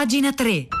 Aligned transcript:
pagina 0.00 0.32
3. 0.32 0.79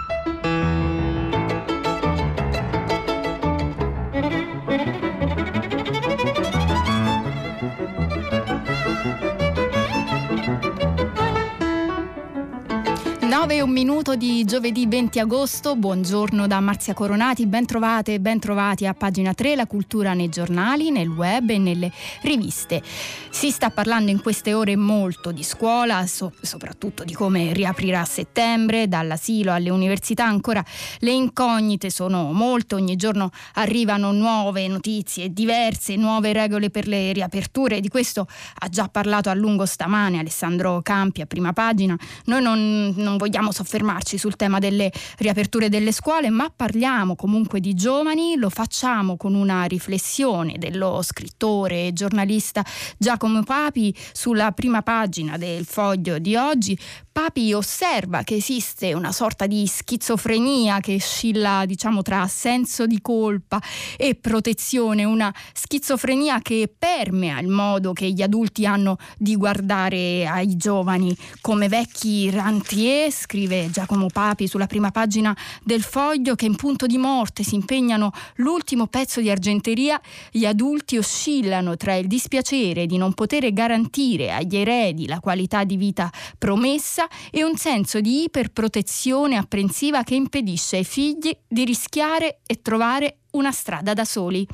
Minuto 13.80 14.14
di 14.14 14.44
giovedì 14.44 14.86
20 14.86 15.20
agosto, 15.20 15.74
buongiorno 15.74 16.46
da 16.46 16.60
Marzia 16.60 16.92
Coronati, 16.92 17.46
ben 17.46 17.64
trovate 17.64 18.12
e 18.12 18.20
ben 18.20 18.38
trovati 18.38 18.84
a 18.84 18.92
pagina 18.92 19.32
3 19.32 19.56
la 19.56 19.66
cultura 19.66 20.12
nei 20.12 20.28
giornali, 20.28 20.90
nel 20.90 21.08
web 21.08 21.48
e 21.48 21.56
nelle 21.56 21.90
riviste. 22.20 22.82
Si 23.30 23.50
sta 23.50 23.70
parlando 23.70 24.10
in 24.10 24.20
queste 24.20 24.52
ore 24.52 24.76
molto 24.76 25.32
di 25.32 25.42
scuola, 25.42 26.06
so- 26.06 26.34
soprattutto 26.42 27.04
di 27.04 27.14
come 27.14 27.54
riaprirà 27.54 28.00
a 28.00 28.04
settembre, 28.04 28.86
dall'asilo 28.86 29.50
alle 29.50 29.70
università, 29.70 30.26
ancora 30.26 30.62
le 30.98 31.12
incognite 31.12 31.88
sono 31.88 32.32
molte, 32.32 32.74
ogni 32.74 32.96
giorno 32.96 33.30
arrivano 33.54 34.12
nuove 34.12 34.68
notizie 34.68 35.32
diverse, 35.32 35.96
nuove 35.96 36.34
regole 36.34 36.68
per 36.68 36.86
le 36.86 37.12
riaperture, 37.12 37.80
di 37.80 37.88
questo 37.88 38.26
ha 38.58 38.68
già 38.68 38.88
parlato 38.88 39.30
a 39.30 39.34
lungo 39.34 39.64
stamane 39.64 40.18
Alessandro 40.18 40.82
Campi 40.82 41.22
a 41.22 41.26
prima 41.26 41.54
pagina, 41.54 41.96
noi 42.26 42.42
non, 42.42 42.92
non 42.96 43.16
vogliamo 43.16 43.28
vogliamo 43.40 43.52
soffermarci 43.70 44.18
sul 44.18 44.34
tema 44.34 44.58
delle 44.58 44.90
riaperture 45.18 45.68
delle 45.68 45.92
scuole, 45.92 46.28
ma 46.28 46.52
parliamo 46.54 47.14
comunque 47.14 47.60
di 47.60 47.74
giovani, 47.74 48.34
lo 48.36 48.50
facciamo 48.50 49.16
con 49.16 49.34
una 49.34 49.62
riflessione 49.64 50.56
dello 50.58 51.00
scrittore 51.02 51.86
e 51.86 51.92
giornalista 51.92 52.64
Giacomo 52.98 53.44
Papi 53.44 53.94
sulla 54.12 54.50
prima 54.50 54.82
pagina 54.82 55.36
del 55.36 55.64
foglio 55.64 56.18
di 56.18 56.34
oggi. 56.34 56.76
Papi 57.12 57.52
osserva 57.52 58.22
che 58.22 58.36
esiste 58.36 58.94
una 58.94 59.12
sorta 59.12 59.46
di 59.46 59.66
schizofrenia 59.66 60.80
che 60.80 60.94
oscilla, 60.94 61.64
diciamo, 61.66 62.02
tra 62.02 62.26
senso 62.26 62.86
di 62.86 63.00
colpa 63.00 63.60
e 63.96 64.14
protezione, 64.14 65.04
una 65.04 65.32
schizofrenia 65.52 66.40
che 66.40 66.72
permea 66.76 67.38
il 67.40 67.48
modo 67.48 67.92
che 67.92 68.10
gli 68.10 68.22
adulti 68.22 68.64
hanno 68.64 68.96
di 69.18 69.36
guardare 69.36 70.26
ai 70.26 70.56
giovani 70.56 71.14
come 71.40 71.68
vecchi 71.68 72.30
rentier, 72.30 73.12
scrive 73.12 73.59
Giacomo 73.70 74.06
Papi 74.06 74.46
sulla 74.46 74.66
prima 74.66 74.90
pagina 74.90 75.36
del 75.62 75.82
foglio, 75.82 76.34
che 76.34 76.46
in 76.46 76.56
punto 76.56 76.86
di 76.86 76.96
morte 76.96 77.42
si 77.42 77.54
impegnano 77.56 78.12
l'ultimo 78.36 78.86
pezzo 78.86 79.20
di 79.20 79.28
argenteria, 79.28 80.00
gli 80.30 80.46
adulti 80.46 80.96
oscillano 80.96 81.76
tra 81.76 81.94
il 81.96 82.06
dispiacere 82.06 82.86
di 82.86 82.96
non 82.96 83.12
poter 83.12 83.52
garantire 83.52 84.32
agli 84.32 84.56
eredi 84.56 85.06
la 85.06 85.20
qualità 85.20 85.64
di 85.64 85.76
vita 85.76 86.10
promessa 86.38 87.08
e 87.30 87.44
un 87.44 87.56
senso 87.56 88.00
di 88.00 88.22
iperprotezione 88.22 89.36
apprensiva 89.36 90.02
che 90.02 90.14
impedisce 90.14 90.76
ai 90.76 90.84
figli 90.84 91.36
di 91.46 91.64
rischiare 91.64 92.40
e 92.46 92.62
trovare 92.62 93.16
una 93.32 93.52
strada 93.52 93.94
da 93.94 94.04
soli. 94.04 94.46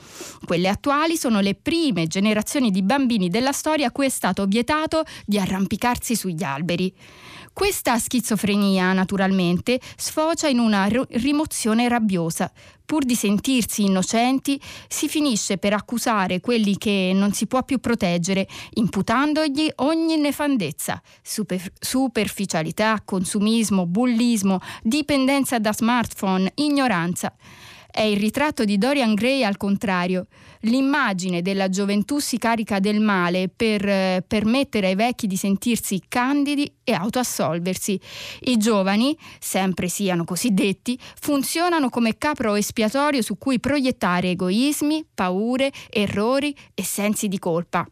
Quelle 0.44 0.68
attuali 0.68 1.16
sono 1.16 1.40
le 1.40 1.54
prime 1.54 2.06
generazioni 2.06 2.70
di 2.70 2.82
bambini 2.82 3.28
della 3.28 3.52
storia 3.52 3.88
a 3.88 3.92
cui 3.92 4.06
è 4.06 4.10
stato 4.10 4.44
vietato 4.46 5.04
di 5.24 5.38
arrampicarsi 5.38 6.14
sugli 6.14 6.42
alberi. 6.42 6.94
Questa 7.58 7.96
schizofrenia, 7.98 8.92
naturalmente, 8.92 9.80
sfocia 9.96 10.46
in 10.46 10.58
una 10.58 10.88
rimozione 11.12 11.88
rabbiosa. 11.88 12.52
Pur 12.84 13.06
di 13.06 13.14
sentirsi 13.14 13.82
innocenti, 13.82 14.60
si 14.88 15.08
finisce 15.08 15.56
per 15.56 15.72
accusare 15.72 16.40
quelli 16.40 16.76
che 16.76 17.12
non 17.14 17.32
si 17.32 17.46
può 17.46 17.62
più 17.62 17.78
proteggere, 17.78 18.46
imputandogli 18.74 19.72
ogni 19.76 20.18
nefandezza, 20.18 21.00
super, 21.22 21.72
superficialità, 21.80 23.00
consumismo, 23.02 23.86
bullismo, 23.86 24.60
dipendenza 24.82 25.58
da 25.58 25.72
smartphone, 25.72 26.52
ignoranza. 26.56 27.34
È 27.96 28.02
il 28.02 28.18
ritratto 28.18 28.66
di 28.66 28.76
Dorian 28.76 29.14
Gray 29.14 29.42
al 29.42 29.56
contrario. 29.56 30.26
L'immagine 30.60 31.40
della 31.40 31.70
gioventù 31.70 32.18
si 32.18 32.36
carica 32.36 32.78
del 32.78 33.00
male 33.00 33.48
per 33.48 33.88
eh, 33.88 34.22
permettere 34.26 34.88
ai 34.88 34.94
vecchi 34.94 35.26
di 35.26 35.38
sentirsi 35.38 36.02
candidi 36.06 36.70
e 36.84 36.92
autoassolversi. 36.92 37.98
I 38.40 38.58
giovani, 38.58 39.16
sempre 39.38 39.88
siano 39.88 40.24
cosiddetti, 40.24 40.98
funzionano 41.18 41.88
come 41.88 42.18
capro 42.18 42.54
espiatorio 42.54 43.22
su 43.22 43.38
cui 43.38 43.58
proiettare 43.58 44.28
egoismi, 44.28 45.02
paure, 45.14 45.72
errori 45.88 46.54
e 46.74 46.84
sensi 46.84 47.28
di 47.28 47.38
colpa. 47.38 47.88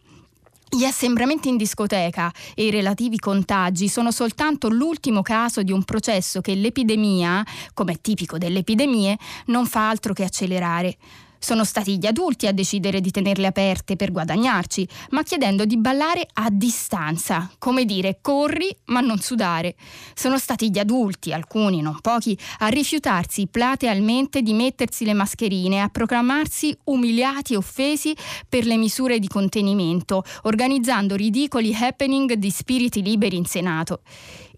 Gli 0.74 0.84
assembramenti 0.84 1.48
in 1.48 1.56
discoteca 1.56 2.32
e 2.52 2.64
i 2.64 2.70
relativi 2.70 3.16
contagi 3.16 3.86
sono 3.86 4.10
soltanto 4.10 4.68
l'ultimo 4.68 5.22
caso 5.22 5.62
di 5.62 5.70
un 5.70 5.84
processo 5.84 6.40
che 6.40 6.56
l'epidemia, 6.56 7.46
come 7.74 7.92
è 7.92 8.00
tipico 8.00 8.38
delle 8.38 8.58
epidemie, 8.58 9.16
non 9.46 9.66
fa 9.66 9.88
altro 9.88 10.12
che 10.12 10.24
accelerare. 10.24 10.96
Sono 11.38 11.64
stati 11.64 11.98
gli 11.98 12.06
adulti 12.06 12.46
a 12.46 12.52
decidere 12.52 13.00
di 13.00 13.10
tenerle 13.10 13.46
aperte 13.46 13.96
per 13.96 14.12
guadagnarci, 14.12 14.88
ma 15.10 15.22
chiedendo 15.22 15.64
di 15.64 15.76
ballare 15.76 16.26
a 16.32 16.48
distanza, 16.50 17.50
come 17.58 17.84
dire 17.84 18.18
corri 18.20 18.74
ma 18.86 19.00
non 19.00 19.18
sudare. 19.18 19.76
Sono 20.14 20.38
stati 20.38 20.70
gli 20.70 20.78
adulti, 20.78 21.32
alcuni, 21.32 21.82
non 21.82 22.00
pochi, 22.00 22.38
a 22.58 22.68
rifiutarsi 22.68 23.46
platealmente 23.46 24.42
di 24.42 24.52
mettersi 24.52 25.04
le 25.04 25.14
mascherine, 25.14 25.80
a 25.80 25.88
proclamarsi 25.88 26.76
umiliati 26.84 27.54
e 27.54 27.56
offesi 27.56 28.16
per 28.48 28.64
le 28.64 28.76
misure 28.76 29.18
di 29.18 29.28
contenimento, 29.28 30.24
organizzando 30.42 31.14
ridicoli 31.14 31.74
happening 31.74 32.32
di 32.34 32.50
spiriti 32.50 33.02
liberi 33.02 33.36
in 33.36 33.44
Senato. 33.44 34.00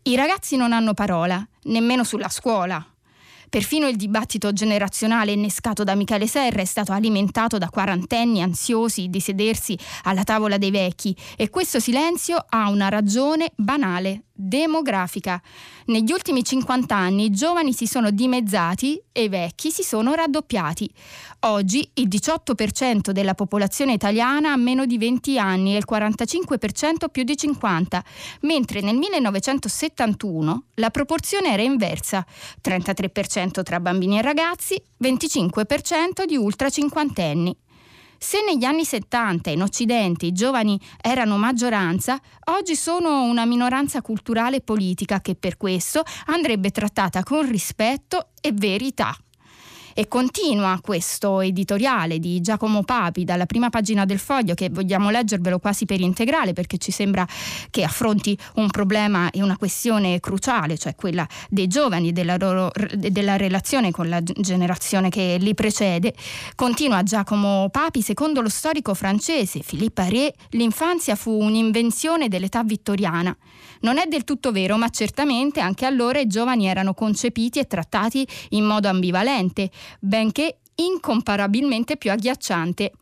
I 0.02 0.14
ragazzi 0.14 0.56
non 0.56 0.72
hanno 0.72 0.94
parola, 0.94 1.44
nemmeno 1.64 2.04
sulla 2.04 2.28
scuola, 2.28 2.84
Perfino 3.48 3.86
il 3.88 3.96
dibattito 3.96 4.52
generazionale 4.52 5.32
innescato 5.32 5.84
da 5.84 5.94
Michele 5.94 6.26
Serra 6.26 6.60
è 6.60 6.64
stato 6.64 6.92
alimentato 6.92 7.58
da 7.58 7.68
quarantenni 7.68 8.42
ansiosi 8.42 9.08
di 9.08 9.20
sedersi 9.20 9.78
alla 10.02 10.24
tavola 10.24 10.58
dei 10.58 10.70
vecchi 10.70 11.16
e 11.36 11.48
questo 11.50 11.80
silenzio 11.80 12.44
ha 12.48 12.68
una 12.68 12.88
ragione 12.88 13.52
banale 13.56 14.25
demografica. 14.36 15.40
Negli 15.86 16.12
ultimi 16.12 16.44
50 16.44 16.94
anni 16.94 17.24
i 17.24 17.30
giovani 17.30 17.72
si 17.72 17.86
sono 17.86 18.10
dimezzati 18.10 19.00
e 19.12 19.24
i 19.24 19.28
vecchi 19.28 19.70
si 19.70 19.82
sono 19.82 20.14
raddoppiati. 20.14 20.88
Oggi 21.40 21.88
il 21.94 22.08
18% 22.08 23.10
della 23.10 23.34
popolazione 23.34 23.92
italiana 23.94 24.52
ha 24.52 24.56
meno 24.56 24.84
di 24.84 24.98
20 24.98 25.38
anni 25.38 25.74
e 25.74 25.78
il 25.78 25.86
45% 25.88 27.08
più 27.10 27.22
di 27.22 27.36
50, 27.36 28.04
mentre 28.42 28.80
nel 28.80 28.96
1971 28.96 30.64
la 30.74 30.90
proporzione 30.90 31.52
era 31.52 31.62
inversa, 31.62 32.24
33% 32.62 33.62
tra 33.62 33.80
bambini 33.80 34.18
e 34.18 34.22
ragazzi, 34.22 34.80
25% 35.00 36.24
di 36.26 36.36
ultra 36.36 36.68
cinquantenni. 36.68 37.56
Se 38.18 38.38
negli 38.46 38.64
anni 38.64 38.84
70 38.84 39.50
in 39.50 39.62
Occidente 39.62 40.26
i 40.26 40.32
giovani 40.32 40.80
erano 41.00 41.36
maggioranza, 41.36 42.20
oggi 42.50 42.74
sono 42.74 43.22
una 43.24 43.44
minoranza 43.44 44.02
culturale 44.02 44.56
e 44.56 44.60
politica 44.60 45.20
che 45.20 45.34
per 45.34 45.56
questo 45.56 46.02
andrebbe 46.26 46.70
trattata 46.70 47.22
con 47.22 47.48
rispetto 47.48 48.30
e 48.40 48.52
verità. 48.52 49.16
E 49.98 50.08
continua 50.08 50.78
questo 50.82 51.40
editoriale 51.40 52.18
di 52.18 52.42
Giacomo 52.42 52.82
Papi 52.82 53.24
dalla 53.24 53.46
prima 53.46 53.70
pagina 53.70 54.04
del 54.04 54.18
foglio 54.18 54.52
che 54.52 54.68
vogliamo 54.68 55.08
leggervelo 55.08 55.58
quasi 55.58 55.86
per 55.86 56.02
integrale 56.02 56.52
perché 56.52 56.76
ci 56.76 56.90
sembra 56.90 57.26
che 57.70 57.82
affronti 57.82 58.36
un 58.56 58.68
problema 58.68 59.30
e 59.30 59.42
una 59.42 59.56
questione 59.56 60.20
cruciale, 60.20 60.76
cioè 60.76 60.94
quella 60.94 61.26
dei 61.48 61.66
giovani, 61.66 62.12
della, 62.12 62.36
loro, 62.36 62.70
della 62.94 63.38
relazione 63.38 63.90
con 63.90 64.10
la 64.10 64.22
generazione 64.22 65.08
che 65.08 65.38
li 65.40 65.54
precede. 65.54 66.12
Continua 66.54 67.02
Giacomo 67.02 67.70
Papi, 67.70 68.02
secondo 68.02 68.42
lo 68.42 68.50
storico 68.50 68.92
francese 68.92 69.60
Philippe 69.60 70.02
Aré, 70.02 70.34
l'infanzia 70.50 71.14
fu 71.14 71.30
un'invenzione 71.30 72.28
dell'età 72.28 72.62
vittoriana. 72.62 73.34
Non 73.80 73.98
è 73.98 74.06
del 74.06 74.24
tutto 74.24 74.52
vero, 74.52 74.76
ma 74.76 74.88
certamente 74.88 75.60
anche 75.60 75.86
allora 75.86 76.18
i 76.18 76.26
giovani 76.26 76.66
erano 76.66 76.92
concepiti 76.92 77.58
e 77.58 77.66
trattati 77.66 78.26
in 78.50 78.64
modo 78.64 78.88
ambivalente, 78.88 79.70
benché 80.00 80.58
incomparabilmente 80.76 81.96
più 81.96 82.10
agghiacciante. 82.10 82.92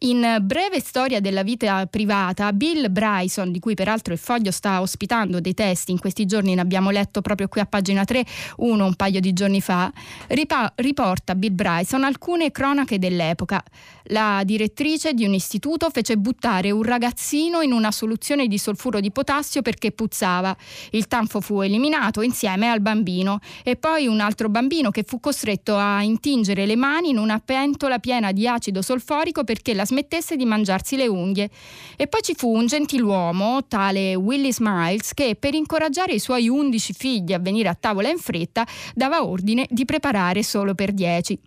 In 0.00 0.38
breve 0.42 0.80
storia 0.80 1.20
della 1.20 1.42
vita 1.42 1.86
privata, 1.86 2.52
Bill 2.52 2.90
Bryson, 2.90 3.52
di 3.52 3.60
cui 3.60 3.74
peraltro 3.74 4.12
il 4.12 4.18
foglio 4.18 4.50
sta 4.50 4.80
ospitando 4.80 5.40
dei 5.40 5.54
testi, 5.54 5.92
in 5.92 6.00
questi 6.00 6.26
giorni 6.26 6.54
ne 6.54 6.60
abbiamo 6.60 6.90
letto 6.90 7.20
proprio 7.20 7.48
qui 7.48 7.60
a 7.60 7.66
pagina 7.66 8.04
3, 8.04 8.24
uno 8.56 8.86
un 8.86 8.94
paio 8.94 9.20
di 9.20 9.32
giorni 9.32 9.60
fa, 9.60 9.92
ripa- 10.28 10.72
riporta 10.76 11.34
Bill 11.34 11.54
Bryson 11.54 12.04
alcune 12.04 12.50
cronache 12.50 12.98
dell'epoca. 12.98 13.62
La 14.08 14.42
direttrice 14.44 15.14
di 15.14 15.24
un 15.24 15.32
istituto 15.32 15.88
fece 15.88 16.18
buttare 16.18 16.70
un 16.70 16.82
ragazzino 16.82 17.62
in 17.62 17.72
una 17.72 17.90
soluzione 17.90 18.46
di 18.48 18.58
solfuro 18.58 19.00
di 19.00 19.10
potassio 19.10 19.62
perché 19.62 19.92
puzzava. 19.92 20.54
Il 20.90 21.08
tanfo 21.08 21.40
fu 21.40 21.62
eliminato 21.62 22.20
insieme 22.20 22.68
al 22.68 22.80
bambino 22.80 23.38
e 23.62 23.76
poi 23.76 24.06
un 24.06 24.20
altro 24.20 24.50
bambino 24.50 24.90
che 24.90 25.04
fu 25.06 25.20
costretto 25.20 25.76
a 25.76 26.02
intingere 26.02 26.66
le 26.66 26.76
mani 26.76 27.10
in 27.10 27.18
una 27.18 27.40
pentola 27.42 27.98
piena 27.98 28.32
di 28.32 28.46
acido 28.46 28.82
solforico 28.82 29.44
perché 29.44 29.72
la 29.72 29.83
figlia 29.84 29.86
smettesse 29.86 30.36
di 30.36 30.44
mangiarsi 30.44 30.96
le 30.96 31.06
unghie. 31.06 31.50
E 31.96 32.06
poi 32.06 32.22
ci 32.22 32.34
fu 32.34 32.54
un 32.54 32.66
gentiluomo, 32.66 33.66
tale 33.66 34.14
Willis 34.14 34.58
Miles, 34.58 35.14
che 35.14 35.36
per 35.38 35.54
incoraggiare 35.54 36.14
i 36.14 36.18
suoi 36.18 36.48
undici 36.48 36.92
figli 36.92 37.32
a 37.32 37.38
venire 37.38 37.68
a 37.68 37.76
tavola 37.78 38.08
in 38.08 38.18
fretta 38.18 38.66
dava 38.94 39.24
ordine 39.24 39.66
di 39.70 39.84
preparare 39.84 40.42
solo 40.42 40.74
per 40.74 40.92
dieci. 40.92 41.38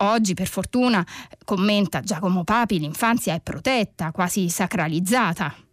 Oggi, 0.00 0.34
per 0.34 0.46
fortuna, 0.46 1.04
commenta 1.44 2.00
Giacomo 2.00 2.44
Papi, 2.44 2.78
l'infanzia 2.78 3.34
è 3.34 3.40
protetta, 3.40 4.12
quasi 4.12 4.48
sacralizzata. 4.48 5.67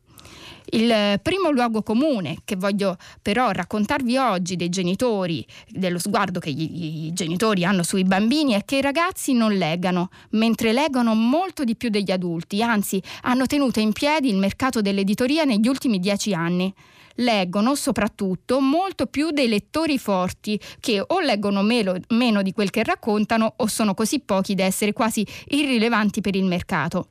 Il 0.71 1.19
primo 1.21 1.51
luogo 1.51 1.83
comune 1.83 2.38
che 2.44 2.56
voglio 2.56 2.97
però 3.21 3.51
raccontarvi 3.51 4.18
oggi 4.18 4.56
dei 4.56 4.69
genitori, 4.69 5.45
dello 5.69 6.00
sguardo 6.00 6.39
che 6.39 6.50
i 6.50 7.12
genitori 7.13 7.63
hanno 7.63 7.83
sui 7.83 8.03
bambini, 8.03 8.53
è 8.53 8.65
che 8.65 8.77
i 8.77 8.81
ragazzi 8.81 9.33
non 9.33 9.53
leggano, 9.53 10.09
mentre 10.31 10.74
leggono 10.74 11.13
molto 11.13 11.63
di 11.63 11.75
più 11.75 11.89
degli 11.89 12.12
adulti, 12.12 12.62
anzi 12.62 13.01
hanno 13.21 13.45
tenuto 13.45 13.80
in 13.80 13.94
piedi 13.94 14.30
il 14.30 14.38
mercato 14.38 14.81
dell'editoria 14.81 15.44
negli 15.44 15.68
ultimi 15.68 16.00
dieci 16.00 16.33
anni 16.33 16.74
leggono 17.15 17.75
soprattutto 17.75 18.59
molto 18.59 19.06
più 19.06 19.31
dei 19.31 19.47
lettori 19.47 19.97
forti 19.97 20.59
che 20.80 21.03
o 21.06 21.19
leggono 21.19 21.62
meno, 21.62 21.95
meno, 22.09 22.42
di 22.42 22.51
quel 22.51 22.69
che 22.69 22.83
raccontano 22.83 23.53
o 23.57 23.68
sono 23.68 23.94
così 23.94 24.19
pochi 24.19 24.56
da 24.56 24.63
essere 24.63 24.94
quasi 24.94 25.25
irrilevanti 25.47 26.21
per 26.21 26.36
il 26.36 26.45
mercato. 26.45 27.09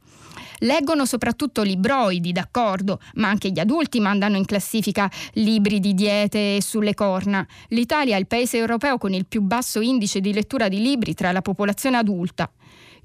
Leggono 0.64 1.04
soprattutto 1.04 1.62
libroidi, 1.62 2.32
d'accordo, 2.32 2.98
ma 3.14 3.28
anche 3.28 3.50
gli 3.50 3.58
adulti 3.58 4.00
mandano 4.00 4.36
in 4.36 4.46
classifica 4.46 5.10
libri 5.34 5.78
di 5.78 5.92
diete 5.92 6.60
sulle 6.62 6.94
corna. 6.94 7.46
L'Italia 7.68 8.16
è 8.16 8.18
il 8.18 8.26
paese 8.26 8.56
europeo 8.56 8.96
con 8.96 9.12
il 9.12 9.26
più 9.26 9.42
basso 9.42 9.80
indice 9.80 10.20
di 10.20 10.32
lettura 10.32 10.68
di 10.68 10.80
libri 10.80 11.12
tra 11.12 11.32
la 11.32 11.42
popolazione 11.42 11.98
adulta. 11.98 12.50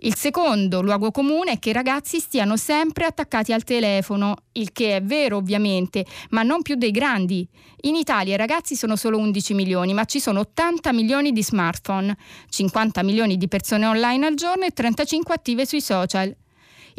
Il 0.02 0.16
secondo 0.16 0.82
luogo 0.82 1.12
comune 1.12 1.52
è 1.52 1.60
che 1.60 1.72
i 1.72 1.74
ragazzi 1.74 2.20
stiano 2.20 2.56
sempre 2.56 3.04
attaccati 3.04 3.52
al 3.52 3.66
telefono, 3.66 4.36
il 4.54 4.72
che 4.72 4.96
è 4.96 5.02
vero 5.02 5.36
ovviamente, 5.36 6.06
ma 6.30 6.44
non 6.44 6.62
più 6.62 6.76
dei 6.76 6.92
grandi. 6.92 7.46
In 7.82 7.96
Italia 7.96 8.36
i 8.36 8.38
ragazzi 8.38 8.78
sono 8.78 8.96
solo 8.96 9.18
11 9.18 9.54
milioni, 9.54 9.94
ma 9.94 10.06
ci 10.06 10.22
sono 10.22 10.40
80 10.40 10.94
milioni 10.94 11.34
di 11.34 11.44
smartphone, 11.44 12.16
50 12.48 13.04
milioni 13.04 13.36
di 13.36 13.50
persone 13.50 13.86
online 13.86 14.28
al 14.28 14.36
giorno 14.36 14.64
e 14.64 14.72
35 14.72 15.34
attive 15.34 15.66
sui 15.66 15.82
social. 15.82 16.34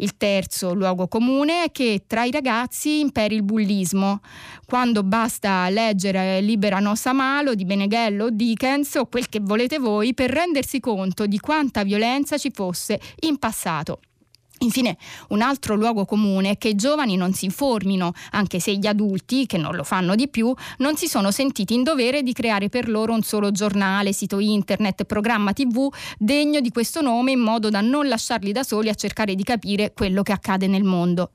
Il 0.01 0.17
terzo 0.17 0.73
luogo 0.73 1.07
comune 1.07 1.65
è 1.65 1.71
che 1.71 2.05
tra 2.07 2.23
i 2.23 2.31
ragazzi 2.31 3.01
imperi 3.01 3.35
il 3.35 3.43
bullismo. 3.43 4.21
Quando 4.65 5.03
basta 5.03 5.69
leggere 5.69 6.41
Libera 6.41 6.79
Nossa 6.79 7.13
Malo 7.13 7.53
di 7.53 7.65
Beneghello 7.65 8.25
o 8.25 8.29
Dickens 8.31 8.95
o 8.95 9.05
quel 9.05 9.29
che 9.29 9.39
volete 9.39 9.77
voi 9.77 10.15
per 10.15 10.31
rendersi 10.31 10.79
conto 10.79 11.27
di 11.27 11.39
quanta 11.39 11.83
violenza 11.83 12.39
ci 12.39 12.49
fosse 12.51 12.99
in 13.19 13.37
passato. 13.37 13.99
Infine, 14.63 14.95
un 15.29 15.41
altro 15.41 15.75
luogo 15.75 16.05
comune 16.05 16.51
è 16.51 16.57
che 16.57 16.69
i 16.69 16.75
giovani 16.75 17.15
non 17.15 17.33
si 17.33 17.45
informino, 17.45 18.13
anche 18.31 18.59
se 18.59 18.75
gli 18.75 18.85
adulti, 18.85 19.47
che 19.47 19.57
non 19.57 19.75
lo 19.75 19.83
fanno 19.83 20.13
di 20.13 20.27
più, 20.27 20.53
non 20.77 20.95
si 20.95 21.07
sono 21.07 21.31
sentiti 21.31 21.73
in 21.73 21.81
dovere 21.81 22.21
di 22.21 22.31
creare 22.31 22.69
per 22.69 22.87
loro 22.87 23.13
un 23.13 23.23
solo 23.23 23.49
giornale, 23.49 24.13
sito 24.13 24.39
internet, 24.39 25.05
programma 25.05 25.51
tv 25.51 25.89
degno 26.17 26.59
di 26.59 26.69
questo 26.69 27.01
nome 27.01 27.31
in 27.31 27.39
modo 27.39 27.69
da 27.69 27.81
non 27.81 28.07
lasciarli 28.07 28.51
da 28.51 28.61
soli 28.61 28.89
a 28.89 28.93
cercare 28.93 29.33
di 29.33 29.43
capire 29.43 29.93
quello 29.93 30.21
che 30.21 30.31
accade 30.31 30.67
nel 30.67 30.83
mondo. 30.83 31.31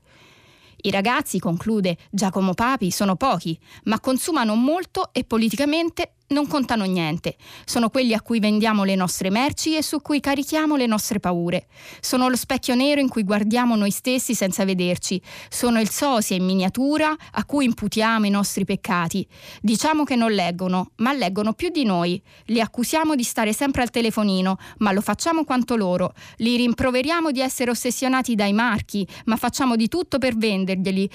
I 0.83 0.91
ragazzi, 0.91 1.39
conclude 1.39 1.97
Giacomo 2.09 2.53
Papi, 2.53 2.91
sono 2.91 3.17
pochi, 3.17 3.59
ma 3.85 3.99
consumano 3.99 4.55
molto 4.55 5.09
e 5.11 5.25
politicamente 5.25 6.13
non 6.29 6.47
contano 6.47 6.83
niente. 6.83 7.35
Sono 7.63 7.89
quelli 7.89 8.13
a 8.13 8.21
cui 8.21 8.39
vendiamo 8.39 8.83
le 8.83 8.95
nostre 8.95 9.29
merci 9.29 9.77
e 9.77 9.83
su 9.83 10.01
cui 10.01 10.19
carichiamo 10.19 10.75
le 10.75 10.85
nostre 10.85 11.19
paure. 11.19 11.67
Sono 12.01 12.27
lo 12.27 12.35
specchio 12.35 12.75
nero 12.75 12.99
in 12.99 13.07
cui 13.07 13.23
guardiamo 13.23 13.75
noi 13.75 13.91
stessi 13.91 14.35
senza 14.35 14.65
vederci. 14.65 15.21
Sono 15.49 15.79
il 15.79 15.89
sosia 15.89 16.35
in 16.35 16.43
miniatura 16.43 17.15
a 17.31 17.45
cui 17.45 17.65
imputiamo 17.65 18.25
i 18.25 18.29
nostri 18.29 18.65
peccati. 18.65 19.25
Diciamo 19.61 20.03
che 20.03 20.15
non 20.15 20.31
leggono, 20.31 20.91
ma 20.97 21.13
leggono 21.13 21.53
più 21.53 21.69
di 21.69 21.85
noi. 21.85 22.21
Li 22.45 22.59
accusiamo 22.59 23.15
di 23.15 23.23
stare 23.23 23.53
sempre 23.53 23.83
al 23.83 23.89
telefonino, 23.89 24.57
ma 24.79 24.91
lo 24.91 25.01
facciamo 25.01 25.45
quanto 25.45 25.75
loro. 25.75 26.13
Li 26.37 26.57
rimproveriamo 26.57 27.31
di 27.31 27.39
essere 27.39 27.71
ossessionati 27.71 28.35
dai 28.35 28.53
marchi, 28.53 29.07
ma 29.25 29.37
facciamo 29.37 29.75
di 29.75 29.87
tutto 29.87 30.17
per 30.17 30.35
venderglieli, 30.35 31.09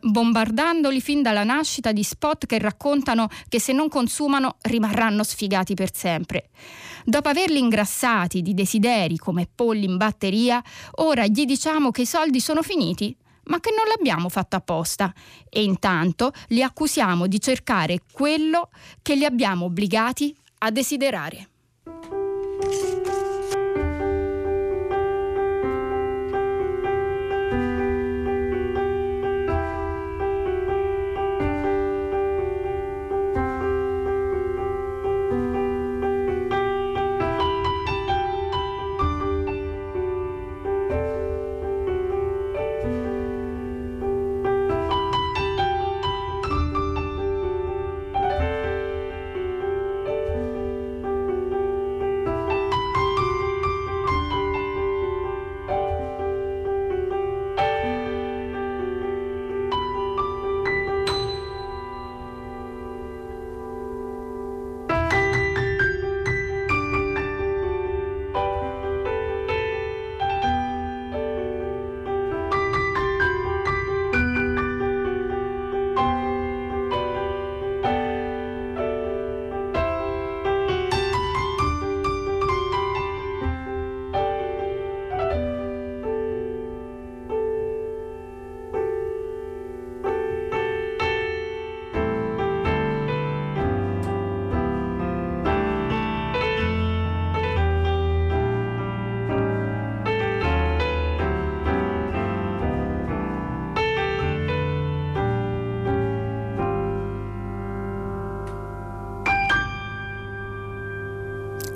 bombardandoli 0.00 1.00
fin 1.00 1.22
dalla 1.22 1.44
nascita 1.44 1.92
di 1.92 2.02
spot 2.02 2.46
che 2.46 2.58
raccontano 2.58 3.28
che 3.48 3.60
se 3.60 3.72
non 3.72 3.88
consumano 3.88 4.47
rimarranno 4.62 5.22
sfigati 5.22 5.74
per 5.74 5.94
sempre. 5.94 6.50
Dopo 7.04 7.28
averli 7.28 7.58
ingrassati 7.58 8.42
di 8.42 8.54
desideri 8.54 9.16
come 9.16 9.48
polli 9.52 9.84
in 9.84 9.96
batteria, 9.96 10.62
ora 10.96 11.26
gli 11.26 11.44
diciamo 11.44 11.90
che 11.90 12.02
i 12.02 12.06
soldi 12.06 12.40
sono 12.40 12.62
finiti, 12.62 13.16
ma 13.44 13.60
che 13.60 13.70
non 13.70 13.86
l'abbiamo 13.86 14.28
fatto 14.28 14.56
apposta 14.56 15.12
e 15.48 15.62
intanto 15.62 16.32
li 16.48 16.62
accusiamo 16.62 17.26
di 17.26 17.40
cercare 17.40 18.00
quello 18.12 18.70
che 19.02 19.14
li 19.14 19.24
abbiamo 19.24 19.66
obbligati 19.66 20.36
a 20.58 20.70
desiderare. 20.70 21.48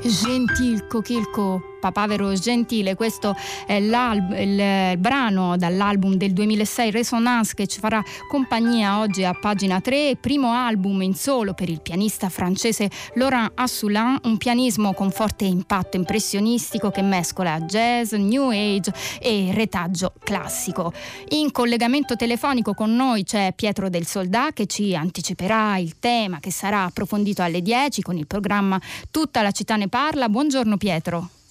Gentil 0.05 0.89
Coquilco 0.89 1.72
Papavero 1.83 2.33
Gentile, 2.35 2.95
questo 2.95 3.35
è 3.67 3.73
il, 3.73 4.99
brano 4.99 5.57
dall'album 5.57 6.15
del 6.15 6.33
2006 6.33 6.93
Resonance 6.93 7.55
che 7.57 7.67
ci 7.67 7.81
farà 7.81 8.01
compagnia 8.29 9.01
oggi 9.01 9.25
a 9.25 9.35
pagina 9.35 9.81
3, 9.81 10.17
primo 10.21 10.53
album 10.53 11.03
in 11.03 11.17
solo 11.17 11.55
per 11.55 11.69
il 11.69 11.81
pianista 11.81 12.29
francese 12.29 12.89
Laurent 13.15 13.51
Assoulin, 13.57 14.17
un 14.23 14.37
pianismo 14.37 14.93
con 14.93 15.11
forte 15.11 15.45
impatto 15.45 15.97
impressionistico 15.97 16.93
che 16.93 17.03
mescola 17.03 17.61
jazz, 17.63 18.13
new 18.13 18.51
age 18.51 18.93
e 19.21 19.51
retaggio 19.53 20.13
classico. 20.23 20.93
In 21.31 21.51
collegamento 21.51 22.15
telefonico 22.15 22.75
con 22.75 22.95
noi 22.95 23.25
c'è 23.25 23.55
Pietro 23.57 23.89
del 23.89 24.07
Soldà 24.07 24.53
che 24.53 24.67
ci 24.67 24.95
anticiperà 24.95 25.79
il 25.79 25.99
tema 25.99 26.39
che 26.39 26.53
sarà 26.53 26.85
approfondito 26.85 27.43
alle 27.43 27.61
10 27.61 28.03
con 28.03 28.17
il 28.17 28.29
programma 28.29 28.81
Tutta 29.11 29.43
la 29.43 29.51
città 29.51 29.75
ne 29.75 29.89
parla. 29.89 30.29
Buongiorno 30.29 30.77
Pietro. 30.77 31.42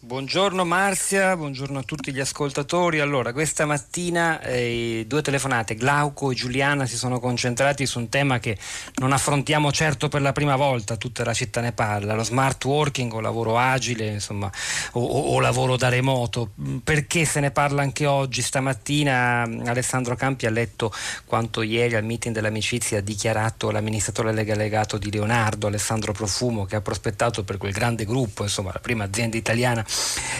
Buongiorno 0.00 0.64
Marzia, 0.64 1.36
buongiorno 1.36 1.80
a 1.80 1.82
tutti 1.82 2.12
gli 2.12 2.20
ascoltatori. 2.20 3.00
Allora, 3.00 3.32
questa 3.32 3.66
mattina 3.66 4.40
eh, 4.42 5.04
due 5.08 5.22
telefonate, 5.22 5.74
Glauco 5.74 6.30
e 6.30 6.36
Giuliana, 6.36 6.86
si 6.86 6.96
sono 6.96 7.18
concentrati 7.18 7.84
su 7.84 7.98
un 7.98 8.08
tema 8.08 8.38
che 8.38 8.56
non 8.98 9.10
affrontiamo 9.10 9.72
certo 9.72 10.06
per 10.08 10.22
la 10.22 10.30
prima 10.30 10.54
volta, 10.54 10.96
tutta 10.96 11.24
la 11.24 11.34
città 11.34 11.60
ne 11.60 11.72
parla, 11.72 12.14
lo 12.14 12.22
smart 12.22 12.64
working 12.64 13.12
o 13.12 13.18
lavoro 13.18 13.58
agile, 13.58 14.06
insomma, 14.06 14.48
o, 14.92 15.04
o, 15.04 15.34
o 15.34 15.40
lavoro 15.40 15.76
da 15.76 15.88
remoto. 15.88 16.52
Perché 16.84 17.24
se 17.24 17.40
ne 17.40 17.50
parla 17.50 17.82
anche 17.82 18.06
oggi? 18.06 18.40
Stamattina 18.40 19.42
Alessandro 19.64 20.14
Campi 20.14 20.46
ha 20.46 20.50
letto 20.50 20.92
quanto 21.24 21.60
ieri 21.60 21.96
al 21.96 22.04
meeting 22.04 22.32
dell'amicizia 22.32 22.98
ha 22.98 23.02
dichiarato 23.02 23.72
l'amministratore 23.72 24.32
delegato 24.32 24.96
di 24.96 25.10
Leonardo, 25.10 25.66
Alessandro 25.66 26.12
Profumo, 26.12 26.66
che 26.66 26.76
ha 26.76 26.80
prospettato 26.80 27.42
per 27.42 27.56
quel 27.56 27.72
grande 27.72 28.04
gruppo, 28.04 28.44
insomma, 28.44 28.70
la 28.72 28.78
prima 28.78 29.02
azienda 29.02 29.36
italiana 29.36 29.86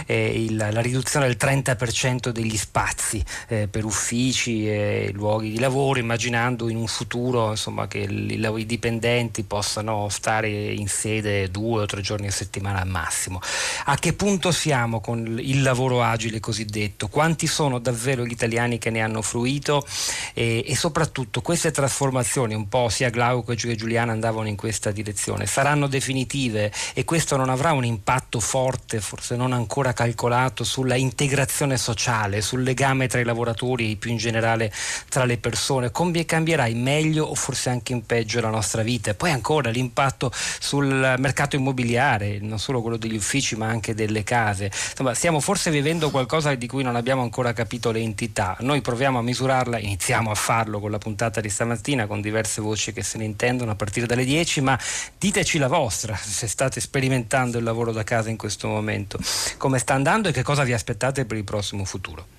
eh, 0.07 0.45
il, 0.45 0.57
la 0.57 0.81
riduzione 0.81 1.27
del 1.27 1.37
30% 1.39 2.29
degli 2.29 2.57
spazi 2.57 3.23
eh, 3.49 3.69
per 3.69 3.85
uffici 3.85 4.69
e 4.69 5.11
luoghi 5.13 5.51
di 5.51 5.59
lavoro, 5.59 5.99
immaginando 5.99 6.69
in 6.69 6.77
un 6.77 6.87
futuro 6.87 7.51
insomma, 7.51 7.87
che 7.87 7.99
il, 7.99 8.53
i 8.57 8.67
dipendenti 8.67 9.43
possano 9.43 10.09
stare 10.09 10.49
in 10.49 10.89
sede 10.89 11.51
due 11.51 11.83
o 11.83 11.87
tre 11.87 12.01
giorni 12.01 12.27
a 12.27 12.33
settimana 12.33 12.81
al 12.81 12.89
massimo. 12.89 13.41
A 13.85 13.97
che 13.97 14.13
punto 14.13 14.51
siamo 14.51 15.01
con 15.01 15.39
il 15.41 15.63
lavoro 15.63 16.03
agile 16.03 16.41
cosiddetto? 16.41 17.09
Quanti 17.09 17.47
sono 17.47 17.79
davvero 17.79 18.25
gli 18.25 18.33
italiani 18.33 18.79
che 18.79 18.91
ne 18.91 19.01
hanno 19.01 19.23
fruito 19.23 19.87
e, 20.35 20.65
e 20.67 20.77
soprattutto 20.77 21.41
queste 21.41 21.71
trasformazioni, 21.71 22.55
un 22.55 22.69
po' 22.69 22.89
sia 22.89 23.11
Glauco 23.11 23.55
che 23.55 23.75
Giuliana 23.75 24.13
andavano 24.13 24.49
in 24.49 24.57
questa 24.57 24.91
direzione, 24.91 25.47
saranno 25.47 25.87
definitive 25.87 26.73
e 26.95 27.05
questo 27.05 27.37
non 27.37 27.49
avrà 27.49 27.73
un 27.73 27.85
impatto 27.85 28.41
forte, 28.41 29.01
forse 29.01 29.37
non 29.39 29.53
ancora 29.53 29.93
calcolato 29.93 30.65
sulla 30.65 30.97
integrazione 30.97 31.79
sociale, 31.79 32.41
sul 32.41 32.65
legame 32.65 33.07
tra 33.07 33.21
i 33.21 33.25
lavoratori 33.25 33.93
e 33.93 33.97
più 33.97 34.11
in 34.11 34.17
generale 34.17 34.71
tra 35.09 35.25
le 35.25 35.39
persone, 35.39 35.93
come 35.93 36.25
cambierà 36.25 36.67
in 36.67 36.83
meglio 36.83 37.25
o 37.25 37.35
forse 37.35 37.71
anche 37.71 37.93
in 37.93 38.05
peggio 38.05 38.41
la 38.41 38.51
nostra 38.51 38.83
vita. 38.83 39.11
E 39.11 39.15
poi 39.15 39.31
ancora 39.31 39.71
l'impatto 39.71 40.31
sul 40.33 41.15
mercato 41.19 41.55
immobiliare, 41.55 42.39
non 42.41 42.59
solo 42.59 42.83
quello 42.83 42.97
degli 42.97 43.15
uffici 43.15 43.57
ma 43.57 43.69
anche 43.69 43.95
delle 43.95 44.25
case. 44.25 44.65
Insomma, 44.91 45.15
stiamo 45.15 45.39
forse 45.39 45.71
vivendo 45.71 46.11
qualcosa 46.11 46.55
di 46.55 46.67
cui 46.67 46.83
non 46.83 46.97
abbiamo 46.97 47.23
ancora 47.23 47.53
capito 47.53 47.93
le 47.93 48.01
entità. 48.01 48.57
Noi 48.61 48.81
proviamo 48.81 49.19
a 49.19 49.23
misurarla, 49.23 49.79
iniziamo 49.79 50.31
a 50.31 50.35
farlo 50.35 50.81
con 50.81 50.91
la 50.91 50.99
puntata 50.99 51.41
di 51.41 51.49
stamattina 51.49 52.07
con 52.07 52.21
diverse 52.21 52.61
voci 52.61 52.93
che 52.93 53.05
se 53.05 53.19
ne 53.19 53.25
intendono 53.25 53.71
a 53.71 53.77
partire 53.77 54.07
dalle 54.07 54.25
10, 54.25 54.61
ma 54.63 54.77
diteci 55.17 55.59
la 55.59 55.69
vostra 55.69 56.17
se 56.17 56.49
state 56.49 56.81
sperimentando 56.81 57.59
il 57.59 57.65
lavoro 57.65 57.93
da 57.93 58.03
casa 58.03 58.31
in 58.31 58.37
questo 58.37 58.67
momento 58.67 59.19
come 59.57 59.79
sta 59.79 59.95
andando 59.95 60.29
e 60.29 60.33
che 60.33 60.43
cosa 60.43 60.65
vi 60.65 60.73
aspettate 60.73 61.25
per 61.25 61.37
il 61.37 61.45
prossimo 61.45 61.85
futuro. 61.85 62.38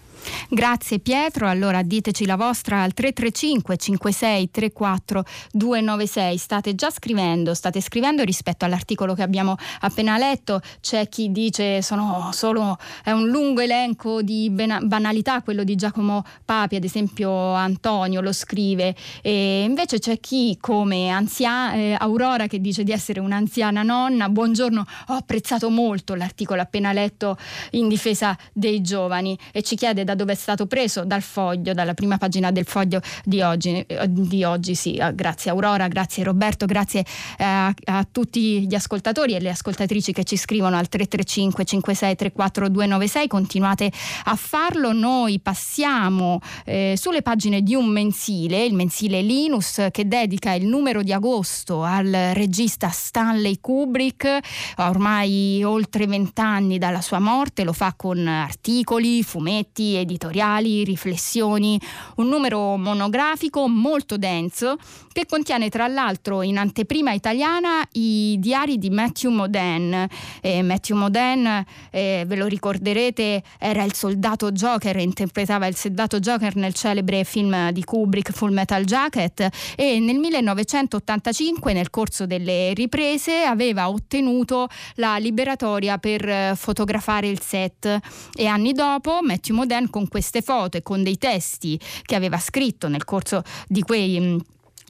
Grazie 0.50 1.00
Pietro, 1.00 1.48
allora 1.48 1.82
diteci 1.82 2.26
la 2.26 2.36
vostra 2.36 2.82
al 2.82 2.94
335 2.94 3.78
56 3.78 4.52
34 4.52 5.24
296. 5.52 6.38
State 6.38 6.76
già 6.76 6.90
scrivendo, 6.90 7.54
state 7.54 7.82
scrivendo 7.82 8.24
rispetto 8.24 8.66
all'articolo 8.66 9.14
che 9.14 9.22
abbiamo 9.22 9.56
appena 9.82 10.18
letto. 10.18 10.62
C'è 10.82 11.08
chi 11.08 11.32
dice 11.32 11.82
sono 11.82 12.30
solo 12.34 12.78
è 13.04 13.12
un 13.12 13.28
lungo 13.30 13.62
elenco 13.62 14.22
di 14.22 14.50
banalità, 14.50 15.42
quello 15.42 15.64
di 15.64 15.76
Giacomo 15.76 16.24
Papi, 16.44 16.76
ad 16.76 16.84
esempio 16.84 17.54
Antonio 17.54 18.22
lo 18.22 18.34
scrive. 18.34 18.96
E 19.22 19.64
invece 19.64 20.00
c'è 20.00 20.20
chi 20.20 20.58
come 20.60 21.10
anzia, 21.10 21.74
eh, 21.74 21.96
Aurora 22.00 22.48
che 22.48 22.60
dice 22.60 22.84
di 22.84 22.92
essere 22.92 23.20
un'anziana 23.20 23.84
nonna. 23.84 24.30
Buongiorno, 24.30 24.86
ho 25.08 25.14
apprezzato 25.14 25.70
molto 25.70 26.16
l'articolo 26.16 26.62
appena 26.62 26.92
letto 26.92 27.38
in 27.72 27.88
difesa 27.88 28.38
dei 28.54 28.82
giovani 28.82 29.38
e 29.52 29.62
ci 29.62 29.76
chiede 29.76 30.04
da 30.04 30.16
dove 30.20 30.34
è 30.34 30.36
stato 30.36 30.66
preso 30.66 31.06
dal 31.06 31.22
foglio, 31.22 31.74
dalla 31.74 31.94
prima 31.94 32.18
pagina 32.18 32.52
del 32.52 32.66
foglio 32.66 33.00
di 33.24 33.42
oggi. 33.42 33.86
Di 34.10 34.44
oggi 34.44 34.76
sì. 34.76 34.96
Eh, 34.96 35.16
grazie 35.16 35.50
Aurora, 35.50 35.88
grazie 35.88 36.26
Roberto, 36.26 36.66
grazie 36.66 37.06
eh, 37.38 37.46
a, 37.46 38.08
tutti 38.12 38.68
gli 38.68 38.76
ascoltatori 38.76 39.34
e 39.34 39.40
le 39.40 39.52
ascoltatrici 39.52 40.12
che 40.12 40.26
ci 40.26 40.36
scrivono 40.36 40.76
al 40.76 40.90
335 40.90 41.64
56 41.64 42.16
34 42.16 42.68
296. 42.68 43.28
Continuate 43.28 43.92
a 44.26 44.36
farlo. 44.36 44.92
Noi 44.92 45.40
passiamo 45.40 46.42
eh, 46.66 46.96
sulle 46.98 47.22
pagine 47.22 47.62
di 47.62 47.76
un 47.76 47.88
mensile, 47.88 48.66
il 48.66 48.74
mensile 48.74 49.22
Linus, 49.22 49.88
che 49.92 50.06
dedica 50.06 50.52
il 50.52 50.66
numero 50.66 51.02
di 51.02 51.14
agosto 51.14 51.84
al 51.84 52.12
regista 52.34 52.90
Stanley 52.90 53.60
Kubrick, 53.62 54.40
ormai 54.78 55.64
oltre 55.64 56.08
vent'anni 56.08 56.78
dalla 56.78 57.02
sua 57.02 57.20
morte, 57.20 57.64
lo 57.64 57.72
fa 57.72 57.94
con 57.96 58.28
articoli, 58.28 59.24
fumetti 59.24 59.96
editoriali, 60.00 60.84
riflessioni, 60.84 61.79
un 62.15 62.27
numero 62.27 62.77
monografico 62.77 63.68
molto 63.68 64.18
denso 64.18 64.77
che 65.12 65.25
contiene 65.25 65.70
tra 65.70 65.88
l'altro 65.88 66.41
in 66.41 66.58
anteprima 66.58 67.12
italiana 67.12 67.86
i 67.94 68.38
diari 68.39 68.77
di 68.77 68.89
Matthew 68.89 69.32
Modern. 69.32 70.08
Eh, 70.41 70.62
Matthew 70.62 70.98
Modern, 70.98 71.65
eh, 71.91 72.24
ve 72.25 72.36
lo 72.36 72.46
ricorderete, 72.48 73.44
era 73.58 73.84
il 73.84 73.94
soldato 73.94 74.51
Joker, 74.51 74.98
interpretava 74.98 75.68
il 75.68 75.75
soldato 75.75 76.20
Joker 76.20 76.56
nel 76.56 76.74
celebre 76.74 77.24
film 77.24 77.72
di 77.72 77.84
Kubrick 77.84 78.32
Full 78.32 78.53
Metal 78.53 78.84
Jacket 78.84 79.50
e 79.75 80.00
nel 80.00 80.18
1985 80.18 81.74
nel 81.74 81.89
corso 81.89 82.25
delle 82.25 82.74
riprese 82.74 83.44
aveva 83.44 83.89
ottenuto 83.89 84.68
la 84.96 85.18
liberatoria 85.18 85.98
per 85.98 86.27
eh, 86.27 86.53
fotografare 86.56 87.27
il 87.27 87.41
set 87.41 88.00
e 88.36 88.46
anni 88.46 88.74
dopo 88.74 89.20
Matthew 89.22 89.56
Modern 89.56 89.88
con 89.89 90.08
queste 90.08 90.41
foto 90.41 90.77
e 90.77 90.81
con 90.81 91.03
dei 91.03 91.17
testi 91.17 91.79
che 92.03 92.15
aveva 92.15 92.38
scritto 92.38 92.88
nel 92.88 93.05
corso 93.05 93.43
di 93.67 93.81
quei 93.81 94.38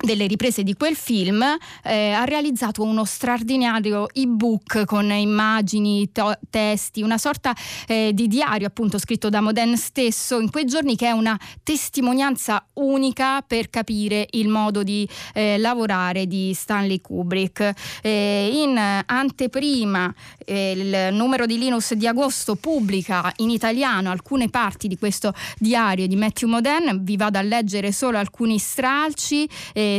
delle 0.02 0.28
riprese 0.28 0.64
di 0.64 0.76
quel 0.76 0.96
film 0.96 1.44
eh, 1.84 2.12
ha 2.12 2.24
realizzato 2.24 2.84
uno 2.84 3.04
straordinario 3.04 4.08
ebook 4.14 4.86
con 4.86 5.12
immagini, 5.12 6.12
to- 6.12 6.38
testi, 6.50 7.02
una 7.02 7.18
sorta 7.18 7.54
eh, 7.88 8.12
di 8.14 8.28
diario 8.28 8.68
appunto 8.68 8.98
scritto 8.98 9.30
da 9.30 9.42
Modern 9.42 9.76
stesso 9.76 10.40
in 10.40 10.50
quei 10.50 10.66
giorni 10.66 10.96
che 10.96 11.08
è 11.08 11.12
una 11.12 11.38
testimonianza 11.64 12.66
unica 12.74 13.42
per 13.42 13.70
capire 13.70 14.28
il 14.32 14.48
modo 14.48 14.84
di 14.84 15.08
eh, 15.34 15.58
lavorare 15.58 16.28
di 16.28 16.54
Stanley 16.54 17.02
Kubrick. 17.02 17.74
Eh, 18.02 18.50
in 18.54 18.78
anteprima 19.06 20.14
eh, 20.46 20.72
il 20.72 21.16
numero 21.16 21.46
di 21.46 21.58
Linus 21.58 21.94
di 21.94 22.08
agosto 22.08 22.56
pubblica 22.56 23.32
in 23.38 23.50
italiano 23.50 24.10
alcune 24.10 24.50
parti 24.50 24.88
di 24.88 24.98
questo 24.98 25.34
diario 25.58 26.08
di 26.08 26.16
Matthew 26.16 26.50
Modern, 26.50 27.04
vi 27.04 27.18
vado 27.18 27.38
a 27.38 27.42
leggere 27.42 27.92
solo 27.92 28.18
alcuni 28.18 28.58
stralci 28.58 29.48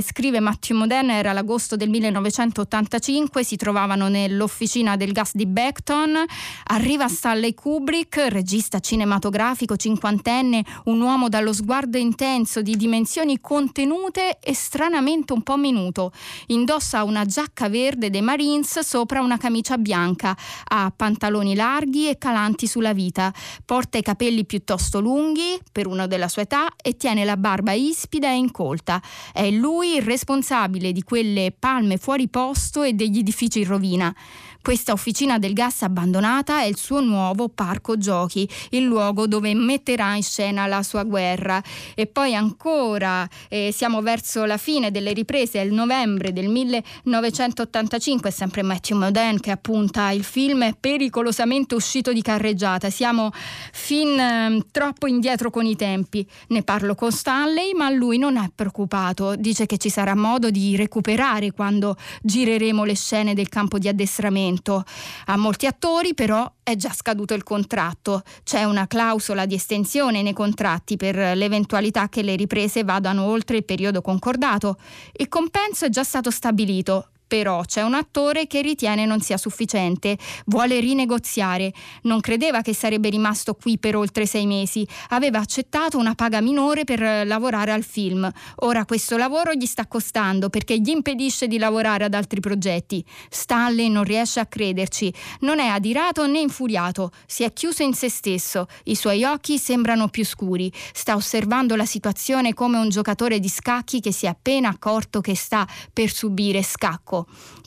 scrive 0.01 0.39
Matteo 0.41 0.77
Moderna, 0.77 1.15
era 1.15 1.33
l'agosto 1.33 1.75
del 1.75 1.89
1985, 1.89 3.43
si 3.43 3.57
trovavano 3.57 4.09
nell'officina 4.09 4.97
del 4.97 5.13
gas 5.13 5.33
di 5.35 5.47
Beckton, 5.47 6.25
arriva 6.65 7.09
Stanley 7.09 7.55
Kubrick, 7.55 8.27
regista 8.29 8.79
cinematografico 8.79 9.77
cinquantenne, 9.77 10.65
un 10.85 11.01
uomo 11.01 11.29
dallo 11.29 11.53
sguardo 11.53 11.99
intenso, 11.99 12.63
di 12.63 12.77
dimensioni 12.77 13.41
contenute 13.41 14.39
e 14.39 14.55
stranamente 14.55 15.33
un 15.33 15.43
po' 15.43 15.57
minuto. 15.57 16.13
Indossa 16.47 17.03
una 17.03 17.25
giacca 17.25 17.69
verde 17.69 18.11
dei 18.11 18.23
Marines 18.23 18.79
sopra 18.81 19.21
una 19.21 19.39
camicia 19.39 19.79
bianca, 19.79 20.37
ha 20.69 20.93
pantaloni 20.95 21.55
larghi 21.55 22.09
e 22.09 22.19
calanti 22.19 22.67
sulla 22.67 22.93
vita, 22.93 23.33
porta 23.65 23.99
i 23.99 24.03
capelli 24.03 24.45
piuttosto 24.45 25.01
lunghi 25.01 25.59
per 25.73 25.87
uno 25.87 26.07
della 26.07 26.29
sua 26.29 26.43
età 26.43 26.69
e 26.77 26.97
tiene 26.97 27.25
la 27.25 27.37
barba 27.37 27.73
ispida 27.73 28.29
e 28.29 28.37
incolta. 28.37 29.01
È 29.33 29.51
lui 29.51 29.80
lui 29.81 29.97
il 29.97 30.03
responsabile 30.03 30.93
di 30.93 31.03
quelle 31.03 31.55
palme 31.59 31.97
fuori 31.97 32.29
posto 32.29 32.83
e 32.83 32.93
degli 32.93 33.19
edifici 33.19 33.61
in 33.61 33.67
rovina. 33.67 34.15
Questa 34.63 34.93
officina 34.93 35.39
del 35.39 35.55
gas 35.55 35.81
abbandonata 35.83 36.61
è 36.61 36.65
il 36.65 36.77
suo 36.77 37.01
nuovo 37.01 37.49
parco 37.49 37.97
giochi, 37.97 38.47
il 38.71 38.83
luogo 38.83 39.27
dove 39.27 39.55
metterà 39.55 40.15
in 40.17 40.23
scena 40.23 40.67
la 40.67 40.83
sua 40.83 41.03
guerra. 41.05 41.63
E 41.95 42.07
poi 42.07 42.35
ancora 42.35 43.27
eh, 43.49 43.73
siamo 43.75 44.03
verso 44.03 44.45
la 44.45 44.59
fine 44.59 44.91
delle 44.91 45.15
riprese, 45.15 45.63
è 45.63 45.65
il 45.65 45.73
novembre 45.73 46.35
del 46.35 46.49
1985, 46.49 48.31
sempre 48.31 48.63
Matthew 48.63 48.99
Modern 48.99 49.41
che 49.41 49.51
appunta 49.51 50.11
il 50.11 50.25
film 50.25 50.65
è 50.65 50.75
pericolosamente 50.79 51.75
uscito 51.75 52.13
di 52.13 52.21
carreggiata. 52.21 52.91
Siamo 52.91 53.31
fin 53.73 54.19
eh, 54.19 54.63
troppo 54.71 55.07
indietro 55.07 55.49
con 55.49 55.65
i 55.65 55.75
tempi. 55.75 56.27
Ne 56.49 56.63
parlo 56.63 56.95
con 56.95 57.11
Stanley, 57.11 57.73
ma 57.73 57.89
lui 57.89 58.19
non 58.19 58.37
è 58.37 58.51
preoccupato. 58.55 59.37
Dice 59.37 59.65
che 59.65 59.79
ci 59.79 59.89
sarà 59.89 60.15
modo 60.15 60.51
di 60.51 60.77
recuperare 60.77 61.51
quando 61.53 61.97
gireremo 62.21 62.85
le 62.85 62.95
scene 62.95 63.33
del 63.33 63.49
campo 63.49 63.79
di 63.79 63.89
addestramento 63.89 64.49
momento. 64.51 64.85
A 65.27 65.37
molti 65.37 65.67
attori 65.67 66.15
però 66.15 66.51
è 66.63 66.77
già 66.77 66.93
scaduto 66.93 67.35
il 67.35 67.43
contratto, 67.43 68.23
c'è 68.43 68.65
una 68.65 68.87
clausola 68.87 69.47
di 69.47 69.55
estensione 69.55 70.23
nei 70.23 70.33
contratti 70.33 70.97
per 70.97 71.17
l'eventualità 71.37 72.09
che 72.09 72.23
le 72.23 72.37
riprese 72.37 72.85
vadano 72.85 73.25
oltre 73.25 73.57
il 73.57 73.65
periodo 73.65 74.03
concordato. 74.03 74.77
Il 75.13 75.29
compenso 75.29 75.87
è 75.87 75.89
già 75.89 76.03
stato 76.03 76.31
stabilito, 76.31 77.10
Però 77.31 77.63
c'è 77.63 77.83
un 77.83 77.95
attore 77.95 78.49
che 78.49 78.61
ritiene 78.61 79.07
non 79.07 79.21
sia 79.21 79.37
sufficiente, 79.37 80.19
vuole 80.47 80.81
rinegoziare. 80.81 81.73
Non 82.03 82.19
credeva 82.19 82.61
che 82.61 82.75
sarebbe 82.75 83.09
rimasto 83.09 83.55
qui 83.55 83.79
per 83.79 83.95
oltre 83.95 84.27
sei 84.27 84.47
mesi. 84.47 84.85
Aveva 85.11 85.39
accettato 85.39 85.97
una 85.97 86.17
paga 86.17 86.41
minore 86.41 86.83
per 86.83 87.25
lavorare 87.25 87.71
al 87.71 87.85
film. 87.85 88.29
Ora 88.63 88.85
questo 88.85 89.17
lavoro 89.17 89.53
gli 89.53 89.67
sta 89.67 89.87
costando 89.87 90.51
perché 90.51 90.81
gli 90.81 90.89
impedisce 90.89 91.47
di 91.47 91.57
lavorare 91.57 92.03
ad 92.03 92.15
altri 92.15 92.41
progetti. 92.41 93.05
Stanley 93.29 93.91
non 93.91 94.03
riesce 94.03 94.41
a 94.41 94.47
crederci. 94.47 95.15
Non 95.43 95.61
è 95.61 95.69
adirato 95.69 96.27
né 96.27 96.41
infuriato. 96.41 97.13
Si 97.27 97.45
è 97.45 97.53
chiuso 97.53 97.85
in 97.85 97.95
se 97.95 98.11
stesso. 98.11 98.67
I 98.87 98.97
suoi 98.97 99.23
occhi 99.23 99.57
sembrano 99.57 100.09
più 100.09 100.25
scuri. 100.25 100.73
Sta 100.93 101.15
osservando 101.15 101.77
la 101.77 101.87
situazione 101.87 102.55
come 102.55 102.79
un 102.79 102.89
giocatore 102.89 103.39
di 103.39 103.49
scacchi 103.49 104.01
che 104.01 104.11
si 104.11 104.27
è 104.27 104.31
appena 104.31 104.69
accorto 104.69 105.21
che 105.21 105.37
sta 105.37 105.65
per 105.93 106.11
subire 106.11 106.65
scacco. 106.65 107.19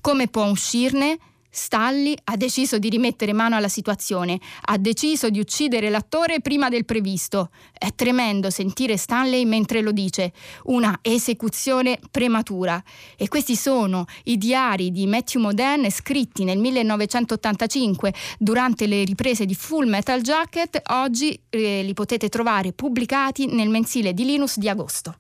Come 0.02 0.28
può 0.28 0.46
uscirne? 0.46 1.18
Stalli 1.56 2.18
ha 2.24 2.36
deciso 2.36 2.80
di 2.80 2.90
rimettere 2.90 3.32
mano 3.32 3.56
alla 3.56 3.68
situazione, 3.68 4.40
ha 4.64 4.78
deciso 4.80 5.30
di 5.30 5.40
uccidere 5.40 5.92
l'attore 5.92 6.42
prima 6.42 6.68
del 6.68 6.84
previsto. 6.84 7.52
È 7.72 7.90
tremendo 7.94 8.50
sentire 8.50 8.98
Stanley 8.98 9.46
mentre 9.46 9.82
lo 9.82 9.92
dice, 9.92 10.34
una 10.64 10.98
esecuzione 11.04 12.00
prematura. 12.10 12.84
E 13.16 13.28
questi 13.28 13.56
sono 13.56 14.06
i 14.24 14.40
diari 14.40 14.92
di 14.92 15.06
Matthew 15.06 15.42
Modern 15.42 15.92
scritti 15.92 16.44
nel 16.44 16.58
1985 16.58 18.12
durante 18.40 18.88
le 18.88 19.04
riprese 19.04 19.46
di 19.46 19.54
Full 19.54 19.88
Metal 19.88 20.22
Jacket, 20.22 20.82
oggi 20.90 21.40
eh, 21.50 21.84
li 21.84 21.94
potete 21.94 22.30
trovare 22.30 22.74
pubblicati 22.74 23.46
nel 23.46 23.70
mensile 23.70 24.16
di 24.16 24.26
Linus 24.26 24.58
di 24.58 24.70
agosto. 24.70 25.16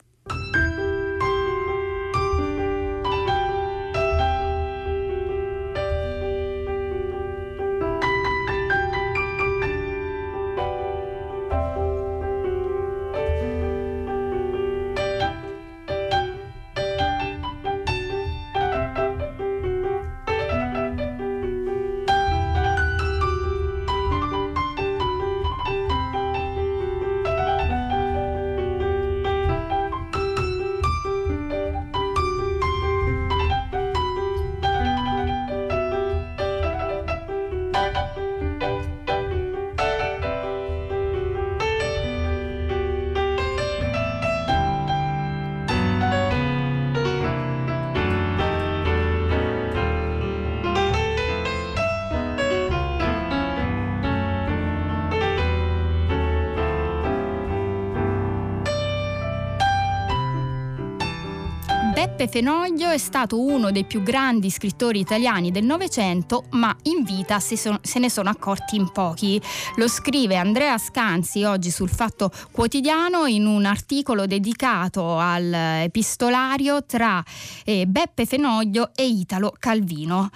Beppe 62.23 62.39
Fenoglio 62.39 62.89
è 62.89 62.97
stato 62.97 63.41
uno 63.41 63.69
dei 63.71 63.83
più 63.83 64.01
grandi 64.01 64.49
scrittori 64.49 64.99
italiani 64.99 65.51
del 65.51 65.65
Novecento, 65.65 66.45
ma 66.51 66.73
in 66.83 67.03
vita 67.03 67.41
se, 67.41 67.79
ne 67.99 68.09
sono 68.09 68.29
accorti 68.29 68.77
in 68.77 68.91
pochi. 68.91 69.41
Lo 69.75 69.89
scrive 69.89 70.37
Andrea 70.37 70.77
Scanzi 70.77 71.43
oggi 71.43 71.69
sul 71.69 71.89
Fatto 71.89 72.31
Quotidiano 72.51 73.25
in 73.25 73.45
un 73.45 73.65
articolo 73.65 74.25
dedicato 74.25 75.17
al 75.17 75.53
epistolario 75.53 76.85
tra 76.85 77.21
eh, 77.65 77.85
Beppe 77.87 78.25
Fenoglio 78.25 78.91
e 78.95 79.05
Italo 79.05 79.53
Calvino. 79.59 80.29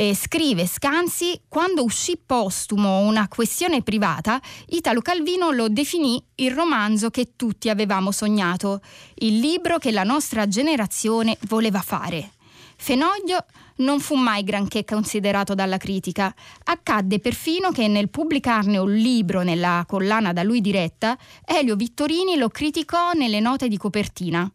Eh, 0.00 0.14
scrive 0.14 0.64
Scanzi, 0.64 1.40
quando 1.48 1.82
uscì 1.82 2.16
postumo 2.24 3.00
una 3.00 3.26
questione 3.26 3.82
privata, 3.82 4.40
Italo 4.68 5.00
Calvino 5.00 5.50
lo 5.50 5.68
definì 5.68 6.22
il 6.36 6.52
romanzo 6.52 7.10
che 7.10 7.32
tutti 7.34 7.68
avevamo 7.68 8.12
sognato, 8.12 8.80
il 9.16 9.40
libro 9.40 9.78
che 9.78 9.90
la 9.90 10.04
nostra 10.04 10.46
generazione 10.46 11.36
voleva 11.48 11.80
fare. 11.80 12.30
Fenoglio 12.76 13.44
non 13.78 13.98
fu 13.98 14.14
mai 14.14 14.44
granché 14.44 14.84
considerato 14.84 15.56
dalla 15.56 15.78
critica. 15.78 16.32
Accadde 16.62 17.18
perfino 17.18 17.72
che 17.72 17.88
nel 17.88 18.08
pubblicarne 18.08 18.78
un 18.78 18.94
libro 18.94 19.42
nella 19.42 19.84
collana 19.84 20.32
da 20.32 20.44
lui 20.44 20.60
diretta, 20.60 21.18
Elio 21.44 21.74
Vittorini 21.74 22.36
lo 22.36 22.50
criticò 22.50 23.14
nelle 23.14 23.40
note 23.40 23.66
di 23.66 23.76
copertina. 23.76 24.48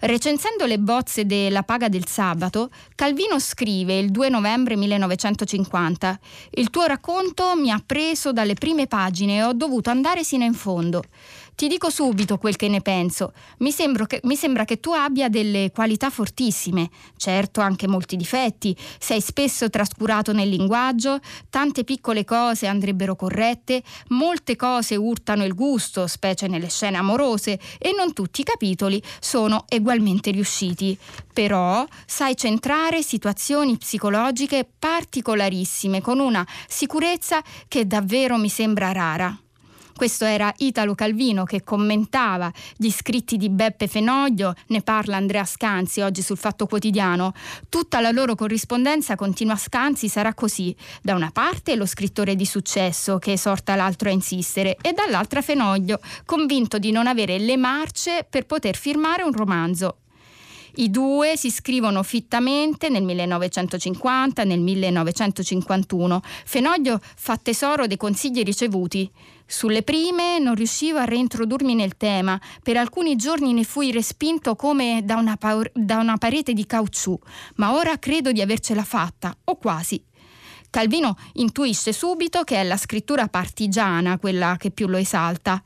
Recensendo 0.00 0.64
le 0.64 0.78
bozze 0.78 1.26
della 1.26 1.64
paga 1.64 1.88
del 1.88 2.06
sabato, 2.06 2.70
Calvino 2.94 3.40
scrive 3.40 3.98
il 3.98 4.12
2 4.12 4.28
novembre 4.28 4.76
1950 4.76 6.20
Il 6.50 6.70
tuo 6.70 6.84
racconto 6.84 7.56
mi 7.56 7.72
ha 7.72 7.82
preso 7.84 8.32
dalle 8.32 8.54
prime 8.54 8.86
pagine 8.86 9.38
e 9.38 9.42
ho 9.42 9.54
dovuto 9.54 9.90
andare 9.90 10.22
sino 10.22 10.44
in 10.44 10.54
fondo. 10.54 11.02
Ti 11.58 11.66
dico 11.66 11.90
subito 11.90 12.38
quel 12.38 12.54
che 12.54 12.68
ne 12.68 12.80
penso. 12.80 13.32
Mi, 13.58 13.74
che, 13.74 14.20
mi, 14.22 14.36
sembra 14.36 14.64
che 14.64 14.78
tu 14.78 14.92
abbia 14.92 15.28
delle 15.28 15.72
qualità 15.72 16.08
fortissime, 16.08 16.88
certo 17.16 17.60
anche 17.60 17.88
molti 17.88 18.14
difetti. 18.14 18.76
Sei 19.00 19.20
spesso 19.20 19.68
trascurato 19.68 20.32
nel 20.32 20.48
linguaggio, 20.48 21.18
tante 21.50 21.82
piccole 21.82 22.24
cose 22.24 22.68
andrebbero 22.68 23.16
corrette, 23.16 23.82
molte 24.10 24.54
cose 24.54 24.94
urtano 24.94 25.44
il 25.44 25.56
gusto, 25.56 26.06
specie 26.06 26.46
nelle 26.46 26.68
scene 26.68 26.96
amorose, 26.96 27.58
e 27.78 27.92
non 27.92 28.12
tutti 28.12 28.42
i 28.42 28.44
capitoli 28.44 29.02
sono 29.18 29.64
ugualmente 29.68 30.30
riusciti. 30.30 30.96
Però 31.32 31.84
sai 32.06 32.36
centrare 32.36 33.02
situazioni 33.02 33.76
psicologiche 33.76 34.64
particolarissime 34.78 36.00
con 36.02 36.20
una 36.20 36.46
sicurezza 36.68 37.42
che 37.66 37.84
davvero 37.84 38.38
mi 38.38 38.48
sembra 38.48 38.92
rara. 38.92 39.36
Questo 39.98 40.26
era 40.26 40.54
Italo 40.58 40.94
Calvino 40.94 41.42
che 41.42 41.64
commentava 41.64 42.52
gli 42.76 42.88
scritti 42.88 43.36
di 43.36 43.48
Beppe 43.48 43.88
Fenoglio, 43.88 44.54
ne 44.68 44.80
parla 44.80 45.16
Andrea 45.16 45.44
Scanzi 45.44 46.02
oggi 46.02 46.22
sul 46.22 46.36
Fatto 46.36 46.66
Quotidiano. 46.66 47.34
Tutta 47.68 47.98
la 47.98 48.12
loro 48.12 48.36
corrispondenza, 48.36 49.16
continua 49.16 49.56
Scanzi, 49.56 50.08
sarà 50.08 50.34
così. 50.34 50.72
Da 51.02 51.16
una 51.16 51.32
parte 51.32 51.74
lo 51.74 51.84
scrittore 51.84 52.36
di 52.36 52.46
successo 52.46 53.18
che 53.18 53.32
esorta 53.32 53.74
l'altro 53.74 54.08
a 54.08 54.12
insistere 54.12 54.76
e 54.80 54.92
dall'altra 54.92 55.42
Fenoglio, 55.42 55.98
convinto 56.24 56.78
di 56.78 56.92
non 56.92 57.08
avere 57.08 57.36
le 57.40 57.56
marce 57.56 58.24
per 58.30 58.46
poter 58.46 58.76
firmare 58.76 59.24
un 59.24 59.32
romanzo. 59.32 59.96
I 60.76 60.90
due 60.90 61.36
si 61.36 61.50
scrivono 61.50 62.04
fittamente 62.04 62.88
nel 62.88 63.02
1950 63.02 64.42
e 64.42 64.44
nel 64.44 64.60
1951. 64.60 66.20
Fenoglio 66.44 67.00
fa 67.16 67.36
tesoro 67.36 67.88
dei 67.88 67.96
consigli 67.96 68.44
ricevuti. 68.44 69.10
Sulle 69.50 69.82
prime 69.82 70.38
non 70.38 70.54
riuscivo 70.54 70.98
a 70.98 71.04
reintrodurmi 71.04 71.74
nel 71.74 71.96
tema, 71.96 72.38
per 72.62 72.76
alcuni 72.76 73.16
giorni 73.16 73.54
ne 73.54 73.64
fui 73.64 73.90
respinto 73.90 74.54
come 74.56 75.00
da 75.02 75.16
una, 75.16 75.38
pa- 75.38 75.62
da 75.72 75.96
una 75.96 76.18
parete 76.18 76.52
di 76.52 76.66
caucciù, 76.66 77.18
ma 77.54 77.74
ora 77.74 77.98
credo 77.98 78.30
di 78.30 78.42
avercela 78.42 78.84
fatta, 78.84 79.34
o 79.44 79.56
quasi. 79.56 80.04
Calvino 80.68 81.16
intuisce 81.34 81.94
subito 81.94 82.42
che 82.42 82.56
è 82.56 82.62
la 82.62 82.76
scrittura 82.76 83.28
partigiana 83.28 84.18
quella 84.18 84.56
che 84.58 84.70
più 84.70 84.86
lo 84.86 84.98
esalta. 84.98 85.62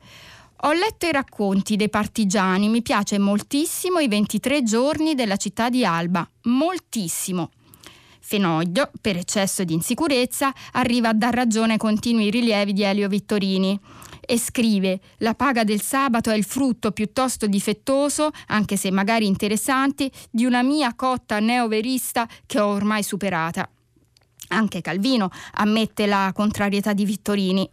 Ho 0.61 0.71
letto 0.71 1.05
i 1.05 1.11
racconti 1.11 1.75
dei 1.75 1.89
partigiani, 1.89 2.69
mi 2.69 2.81
piace 2.81 3.19
moltissimo 3.19 3.99
i 3.99 4.07
23 4.07 4.63
giorni 4.63 5.13
della 5.13 5.35
città 5.35 5.67
di 5.67 5.83
Alba, 5.83 6.25
moltissimo. 6.43 7.51
Fenoglio, 8.25 8.89
per 9.01 9.17
eccesso 9.17 9.65
di 9.65 9.73
insicurezza, 9.73 10.53
arriva 10.71 11.09
a 11.09 11.13
dar 11.13 11.33
ragione 11.33 11.73
ai 11.73 11.77
continui 11.77 12.29
rilievi 12.29 12.71
di 12.71 12.81
Elio 12.81 13.09
Vittorini 13.09 13.77
e 14.21 14.39
scrive 14.39 15.01
La 15.17 15.35
paga 15.35 15.65
del 15.65 15.81
sabato 15.81 16.31
è 16.31 16.35
il 16.37 16.45
frutto 16.45 16.91
piuttosto 16.91 17.47
difettoso, 17.47 18.31
anche 18.47 18.77
se 18.77 18.91
magari 18.91 19.27
interessante, 19.27 20.09
di 20.31 20.45
una 20.45 20.63
mia 20.63 20.95
cotta 20.95 21.39
neoverista 21.39 22.25
che 22.45 22.61
ho 22.61 22.67
ormai 22.67 23.03
superata. 23.03 23.69
Anche 24.53 24.81
Calvino 24.81 25.29
ammette 25.55 26.05
la 26.05 26.31
contrarietà 26.33 26.93
di 26.93 27.05
Vittorini. 27.05 27.69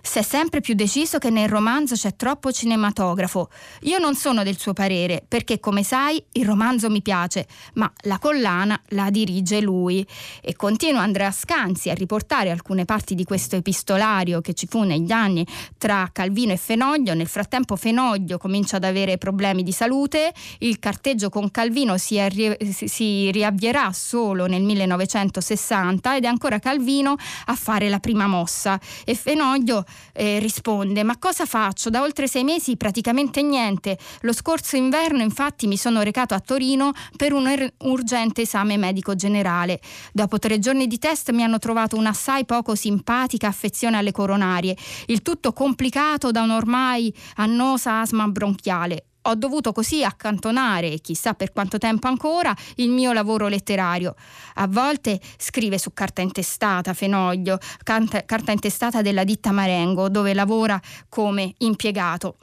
Si 0.00 0.18
è 0.18 0.22
sempre 0.22 0.60
più 0.60 0.74
deciso 0.74 1.18
che 1.18 1.30
nel 1.30 1.48
romanzo 1.48 1.94
c'è 1.94 2.16
troppo 2.16 2.50
cinematografo. 2.50 3.50
Io 3.82 3.98
non 3.98 4.16
sono 4.16 4.42
del 4.42 4.58
suo 4.58 4.72
parere, 4.72 5.24
perché 5.26 5.60
come 5.60 5.82
sai 5.84 6.22
il 6.32 6.44
romanzo 6.44 6.90
mi 6.90 7.02
piace, 7.02 7.46
ma 7.74 7.90
la 8.02 8.18
collana 8.18 8.80
la 8.88 9.10
dirige 9.10 9.60
lui. 9.60 10.04
E 10.40 10.56
continua 10.56 11.02
Andrea 11.02 11.30
Scanzi 11.30 11.90
a 11.90 11.94
riportare 11.94 12.50
alcune 12.50 12.84
parti 12.84 13.14
di 13.14 13.24
questo 13.24 13.54
epistolario 13.56 14.40
che 14.40 14.54
ci 14.54 14.66
fu 14.66 14.82
negli 14.82 15.12
anni 15.12 15.46
tra 15.78 16.08
Calvino 16.12 16.52
e 16.52 16.56
Fenoglio. 16.56 17.14
Nel 17.14 17.28
frattempo 17.28 17.76
Fenoglio 17.76 18.38
comincia 18.38 18.76
ad 18.76 18.84
avere 18.84 19.18
problemi 19.18 19.62
di 19.62 19.72
salute, 19.72 20.32
il 20.58 20.78
carteggio 20.78 21.28
con 21.28 21.50
Calvino 21.50 21.96
si, 21.96 22.18
arri- 22.18 22.56
si 22.72 23.30
riavvierà 23.30 23.92
solo 23.92 24.46
nel 24.46 24.62
1960 24.62 26.16
ed 26.22 26.24
è 26.24 26.26
ancora 26.28 26.60
Calvino 26.60 27.16
a 27.46 27.54
fare 27.56 27.88
la 27.88 27.98
prima 27.98 28.28
mossa 28.28 28.78
e 29.04 29.16
Fenoglio 29.16 29.84
eh, 30.12 30.38
risponde 30.38 31.02
ma 31.02 31.18
cosa 31.18 31.44
faccio? 31.44 31.90
Da 31.90 32.02
oltre 32.02 32.28
sei 32.28 32.44
mesi 32.44 32.76
praticamente 32.76 33.42
niente. 33.42 33.98
Lo 34.20 34.32
scorso 34.32 34.76
inverno 34.76 35.22
infatti 35.22 35.66
mi 35.66 35.76
sono 35.76 36.02
recato 36.02 36.34
a 36.34 36.40
Torino 36.40 36.92
per 37.16 37.32
un 37.32 37.50
urgente 37.78 38.42
esame 38.42 38.76
medico 38.76 39.16
generale. 39.16 39.80
Dopo 40.12 40.38
tre 40.38 40.60
giorni 40.60 40.86
di 40.86 40.98
test 40.98 41.30
mi 41.32 41.42
hanno 41.42 41.58
trovato 41.58 41.96
un'assai 41.96 42.44
poco 42.44 42.74
simpatica 42.76 43.48
affezione 43.48 43.96
alle 43.96 44.12
coronarie, 44.12 44.76
il 45.06 45.22
tutto 45.22 45.52
complicato 45.52 46.30
da 46.30 46.42
un'ormai 46.42 47.12
annosa 47.36 48.00
asma 48.00 48.28
bronchiale 48.28 49.06
ho 49.22 49.34
dovuto 49.34 49.72
così 49.72 50.04
accantonare, 50.04 50.98
chissà 51.00 51.34
per 51.34 51.52
quanto 51.52 51.78
tempo 51.78 52.08
ancora, 52.08 52.54
il 52.76 52.90
mio 52.90 53.12
lavoro 53.12 53.48
letterario. 53.48 54.14
A 54.54 54.66
volte 54.66 55.20
scrive 55.36 55.78
su 55.78 55.92
carta 55.92 56.22
intestata, 56.22 56.94
Fenoglio, 56.94 57.58
carta 57.84 58.52
intestata 58.52 59.02
della 59.02 59.24
ditta 59.24 59.52
Marengo, 59.52 60.08
dove 60.08 60.34
lavora 60.34 60.80
come 61.08 61.54
impiegato. 61.58 62.36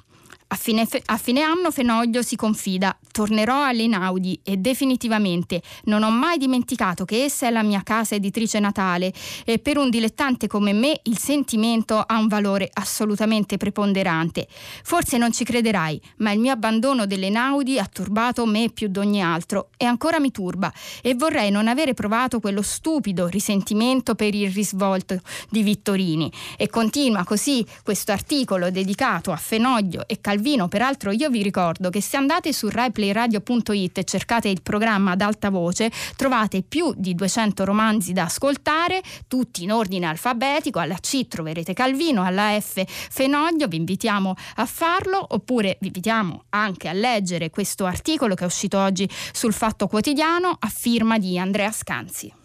A 0.51 0.55
fine, 0.55 0.87
a 1.05 1.17
fine, 1.17 1.41
anno 1.41 1.69
Fenoglio 1.69 2.23
si 2.23 2.35
confida, 2.35 2.97
tornerò 3.11 3.65
all'Einaudi 3.65 4.39
e 4.43 4.57
definitivamente 4.57 5.61
non 5.83 6.01
ho 6.01 6.09
mai 6.09 6.39
dimenticato 6.39 7.05
che 7.05 7.23
essa 7.23 7.45
è 7.45 7.51
la 7.51 7.61
mia 7.61 7.83
casa 7.83 8.15
editrice 8.15 8.59
natale 8.59 9.13
e 9.45 9.59
per 9.59 9.77
un 9.77 9.91
dilettante 9.91 10.47
come 10.47 10.73
me 10.73 11.01
il 11.03 11.19
sentimento 11.19 11.99
ha 11.99 12.17
un 12.17 12.27
valore 12.27 12.67
assolutamente 12.73 13.57
preponderante. 13.57 14.47
Forse 14.49 15.19
non 15.19 15.31
ci 15.31 15.43
crederai, 15.43 16.01
ma 16.17 16.31
il 16.31 16.39
mio 16.39 16.53
abbandono 16.53 17.05
dell'Einaudi 17.05 17.77
ha 17.77 17.85
turbato 17.85 18.43
me 18.47 18.71
più 18.73 18.87
d'ogni 18.87 19.21
altro 19.21 19.69
e 19.77 19.85
ancora 19.85 20.19
mi 20.19 20.31
turba 20.31 20.73
e 21.03 21.13
vorrei 21.13 21.51
non 21.51 21.67
avere 21.67 21.93
provato 21.93 22.39
quello 22.39 22.63
stupido 22.63 23.27
risentimento 23.27 24.15
per 24.15 24.33
il 24.33 24.49
risvolto 24.49 25.21
di 25.51 25.61
Vittorini. 25.61 26.31
E 26.57 26.69
continua 26.69 27.23
così 27.23 27.63
questo 27.83 28.11
articolo 28.11 28.71
dedicato 28.71 29.31
a 29.31 29.37
Fenoglio 29.37 30.07
e 30.07 30.19
Calvino 30.19 30.37
Calvino. 30.39 30.69
Peraltro 30.69 31.11
io 31.11 31.29
vi 31.29 31.43
ricordo 31.43 31.89
che 31.89 32.01
se 32.01 32.15
andate 32.15 32.53
su 32.53 32.69
raiplayradio.it 32.69 33.97
e 33.97 34.03
cercate 34.05 34.47
il 34.47 34.61
programma 34.61 35.11
ad 35.11 35.21
alta 35.21 35.49
voce, 35.49 35.91
trovate 36.15 36.63
più 36.63 36.93
di 36.95 37.13
200 37.13 37.65
romanzi 37.65 38.13
da 38.13 38.23
ascoltare, 38.23 39.03
tutti 39.27 39.63
in 39.63 39.73
ordine 39.73 40.05
alfabetico. 40.05 40.79
Alla 40.79 40.95
C 40.95 41.27
troverete 41.27 41.73
Calvino, 41.73 42.23
alla 42.23 42.57
F 42.59 42.81
Fenoglio, 42.85 43.67
vi 43.67 43.75
invitiamo 43.75 44.33
a 44.55 44.65
farlo, 44.65 45.25
oppure 45.29 45.77
vi 45.81 45.87
invitiamo 45.87 46.45
anche 46.49 46.87
a 46.87 46.93
leggere 46.93 47.49
questo 47.49 47.85
articolo 47.85 48.33
che 48.35 48.43
è 48.43 48.47
uscito 48.47 48.79
oggi 48.79 49.09
sul 49.33 49.51
Fatto 49.51 49.87
Quotidiano 49.87 50.55
a 50.57 50.67
firma 50.69 51.17
di 51.17 51.37
Andrea 51.37 51.71
Scanzi. 51.71 52.38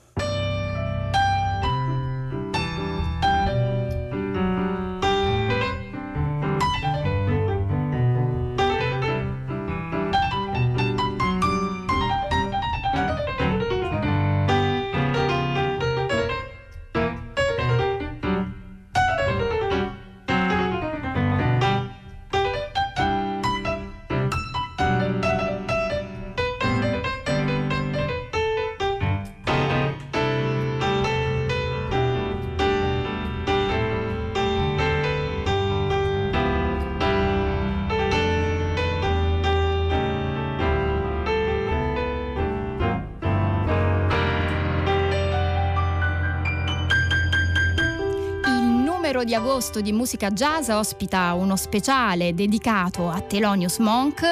Di 49.25 49.35
agosto 49.35 49.81
di 49.81 49.91
musica 49.91 50.31
jazz 50.31 50.69
ospita 50.69 51.33
uno 51.33 51.57
speciale 51.57 52.35
dedicato 52.35 53.09
a 53.09 53.21
Thelonious 53.21 53.79
Monk. 53.79 54.23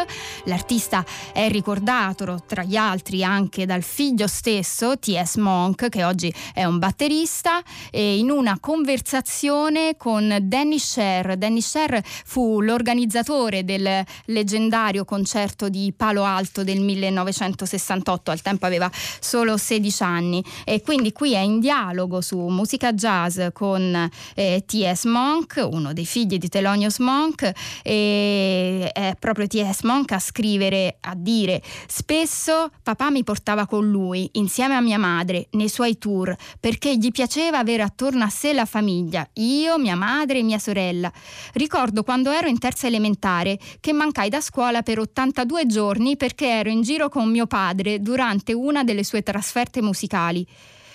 L'artista 0.45 1.05
è 1.33 1.49
ricordato 1.49 2.43
tra 2.47 2.63
gli 2.63 2.77
altri 2.77 3.25
anche 3.25 3.65
dal 3.65 3.83
figlio 3.83 4.27
stesso, 4.27 4.99
T.S. 4.99 5.37
Monk, 5.37 5.89
che 5.89 6.05
oggi 6.05 6.33
è 6.53 6.65
un 6.65 6.79
batterista, 6.79 7.63
e 7.91 8.19
in 8.19 8.31
una 8.31 8.59
conversazione 8.61 9.97
con 9.97 10.37
Danny 10.43 10.79
Sher. 10.79 11.37
Danny 11.37 11.63
Sher 11.63 12.03
fu 12.05 12.61
l'organizzatore 12.61 13.65
del 13.65 14.05
leggendario 14.27 15.07
concerto 15.07 15.71
di 15.71 15.93
Palo 15.97 16.25
Alto 16.25 16.65
del 16.65 16.81
1968, 16.81 18.31
al 18.31 18.43
tempo 18.43 18.67
aveva 18.67 18.91
solo 19.21 19.57
16 19.57 20.03
anni 20.03 20.45
e 20.65 20.83
quindi 20.83 21.13
qui 21.13 21.33
è 21.33 21.41
in 21.41 21.61
dialogo 21.61 22.21
su 22.21 22.39
musica 22.39 22.93
jazz 22.93 23.41
con 23.53 24.11
eh, 24.35 24.65
T.S. 24.67 24.81
T.S. 24.83 25.05
Monk, 25.05 25.65
uno 25.71 25.93
dei 25.93 26.05
figli 26.05 26.39
di 26.39 26.49
Thelonious 26.49 26.99
Monk, 26.99 27.53
e 27.85 28.91
è 28.93 29.15
proprio 29.17 29.47
T.S. 29.47 29.83
Monk 29.83 30.11
a 30.11 30.19
scrivere, 30.19 30.97
a 31.03 31.15
dire 31.15 31.63
spesso 31.87 32.69
papà 32.83 33.11
mi 33.11 33.23
portava 33.23 33.67
con 33.67 33.89
lui, 33.89 34.29
insieme 34.33 34.75
a 34.75 34.81
mia 34.81 34.99
madre, 34.99 35.47
nei 35.53 35.69
suoi 35.69 35.99
tour, 35.99 36.35
perché 36.59 36.97
gli 36.97 37.13
piaceva 37.13 37.59
avere 37.59 37.83
attorno 37.83 38.25
a 38.25 38.29
sé 38.29 38.53
la 38.53 38.65
famiglia, 38.65 39.25
io, 39.35 39.79
mia 39.79 39.95
madre 39.95 40.39
e 40.39 40.43
mia 40.43 40.59
sorella. 40.59 41.13
Ricordo 41.53 42.03
quando 42.03 42.33
ero 42.33 42.49
in 42.49 42.59
terza 42.59 42.89
elementare 42.89 43.61
che 43.79 43.93
mancai 43.93 44.31
da 44.31 44.41
scuola 44.41 44.83
per 44.83 44.99
82 44.99 45.67
giorni 45.67 46.17
perché 46.17 46.49
ero 46.49 46.71
in 46.71 46.83
giro 46.83 47.09
con 47.09 47.31
mio 47.31 47.47
padre 47.47 48.01
durante 48.01 48.53
una 48.53 48.83
delle 48.83 49.05
sue 49.05 49.23
trasferte 49.23 49.81
musicali. 49.81 50.45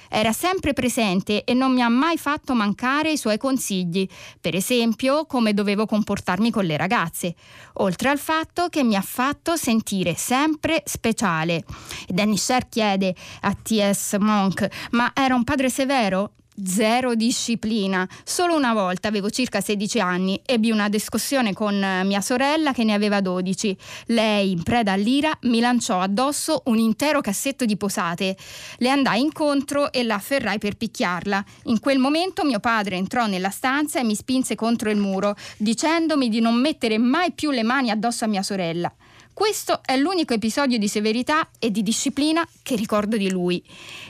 Era 0.09 0.31
sempre 0.31 0.73
presente 0.73 1.43
e 1.43 1.53
non 1.53 1.73
mi 1.73 1.81
ha 1.81 1.89
mai 1.89 2.17
fatto 2.17 2.53
mancare 2.53 3.11
i 3.11 3.17
suoi 3.17 3.37
consigli, 3.37 4.07
per 4.39 4.55
esempio 4.55 5.25
come 5.25 5.53
dovevo 5.53 5.85
comportarmi 5.85 6.51
con 6.51 6.65
le 6.65 6.77
ragazze, 6.77 7.35
oltre 7.73 8.09
al 8.09 8.19
fatto 8.19 8.67
che 8.69 8.83
mi 8.83 8.95
ha 8.95 9.01
fatto 9.01 9.55
sentire 9.55 10.15
sempre 10.15 10.83
speciale. 10.85 11.63
Danny 12.07 12.37
Sher 12.37 12.67
chiede 12.69 13.15
a 13.41 13.53
T.S. 13.53 14.17
Monk, 14.19 14.67
ma 14.91 15.11
era 15.13 15.35
un 15.35 15.43
padre 15.43 15.69
severo? 15.69 16.31
Zero 16.63 17.15
disciplina. 17.15 18.07
Solo 18.23 18.55
una 18.55 18.73
volta, 18.73 19.07
avevo 19.07 19.29
circa 19.29 19.61
16 19.61 19.99
anni, 19.99 20.41
ebbi 20.45 20.71
una 20.71 20.89
discussione 20.89 21.53
con 21.53 21.75
mia 22.03 22.21
sorella 22.21 22.73
che 22.73 22.83
ne 22.83 22.93
aveva 22.93 23.21
12. 23.21 23.77
Lei, 24.07 24.51
in 24.51 24.63
preda 24.63 24.93
all'ira, 24.93 25.37
mi 25.41 25.59
lanciò 25.59 25.99
addosso 25.99 26.63
un 26.65 26.77
intero 26.77 27.21
cassetto 27.21 27.65
di 27.65 27.77
posate. 27.77 28.35
Le 28.77 28.89
andai 28.89 29.21
incontro 29.21 29.91
e 29.91 30.03
la 30.03 30.15
afferrai 30.15 30.57
per 30.57 30.75
picchiarla. 30.75 31.43
In 31.65 31.79
quel 31.79 31.99
momento 31.99 32.43
mio 32.43 32.59
padre 32.59 32.95
entrò 32.95 33.27
nella 33.27 33.49
stanza 33.49 33.99
e 33.99 34.03
mi 34.03 34.15
spinse 34.15 34.55
contro 34.55 34.89
il 34.89 34.97
muro, 34.97 35.35
dicendomi 35.57 36.29
di 36.29 36.39
non 36.39 36.55
mettere 36.55 36.97
mai 36.97 37.31
più 37.31 37.51
le 37.51 37.63
mani 37.63 37.91
addosso 37.91 38.25
a 38.25 38.27
mia 38.27 38.43
sorella. 38.43 38.93
Questo 39.37 39.81
è 39.85 39.95
l'unico 39.97 40.33
episodio 40.33 40.79
di 40.79 40.87
severità 40.87 41.47
e 41.59 41.69
di 41.69 41.83
disciplina 41.83 42.43
che 42.63 42.75
ricordo 42.75 43.17
di 43.17 43.29
lui. 43.29 43.63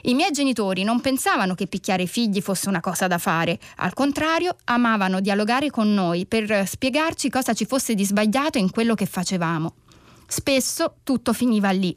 I 0.03 0.13
miei 0.13 0.31
genitori 0.31 0.85
non 0.85 1.01
pensavano 1.01 1.53
che 1.53 1.67
picchiare 1.67 2.03
i 2.03 2.07
figli 2.07 2.39
fosse 2.39 2.69
una 2.69 2.79
cosa 2.79 3.07
da 3.07 3.17
fare, 3.17 3.59
al 3.75 3.93
contrario 3.93 4.55
amavano 4.63 5.19
dialogare 5.19 5.69
con 5.69 5.93
noi 5.93 6.25
per 6.25 6.65
spiegarci 6.65 7.29
cosa 7.29 7.53
ci 7.53 7.65
fosse 7.65 7.93
di 7.93 8.05
sbagliato 8.05 8.57
in 8.57 8.71
quello 8.71 8.95
che 8.95 9.05
facevamo. 9.05 9.73
Spesso 10.25 10.95
tutto 11.03 11.33
finiva 11.33 11.71
lì. 11.71 11.93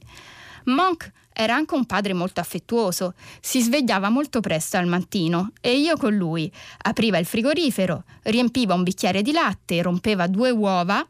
Monk 0.65 1.13
era 1.33 1.55
anche 1.55 1.77
un 1.77 1.87
padre 1.87 2.15
molto 2.15 2.41
affettuoso, 2.41 3.15
si 3.41 3.63
svegliava 3.63 4.09
molto 4.09 4.41
presto 4.41 4.77
al 4.77 4.87
mattino 4.87 5.53
e 5.61 5.79
io 5.79 5.97
con 5.97 6.17
lui. 6.17 6.51
Apriva 6.79 7.17
il 7.17 7.27
frigorifero, 7.27 8.03
riempiva 8.25 8.75
un 8.75 8.83
bicchiere 8.83 9.23
di 9.23 9.31
latte, 9.31 9.83
rompeva 9.83 10.27
due 10.27 10.51
uova 10.51 11.07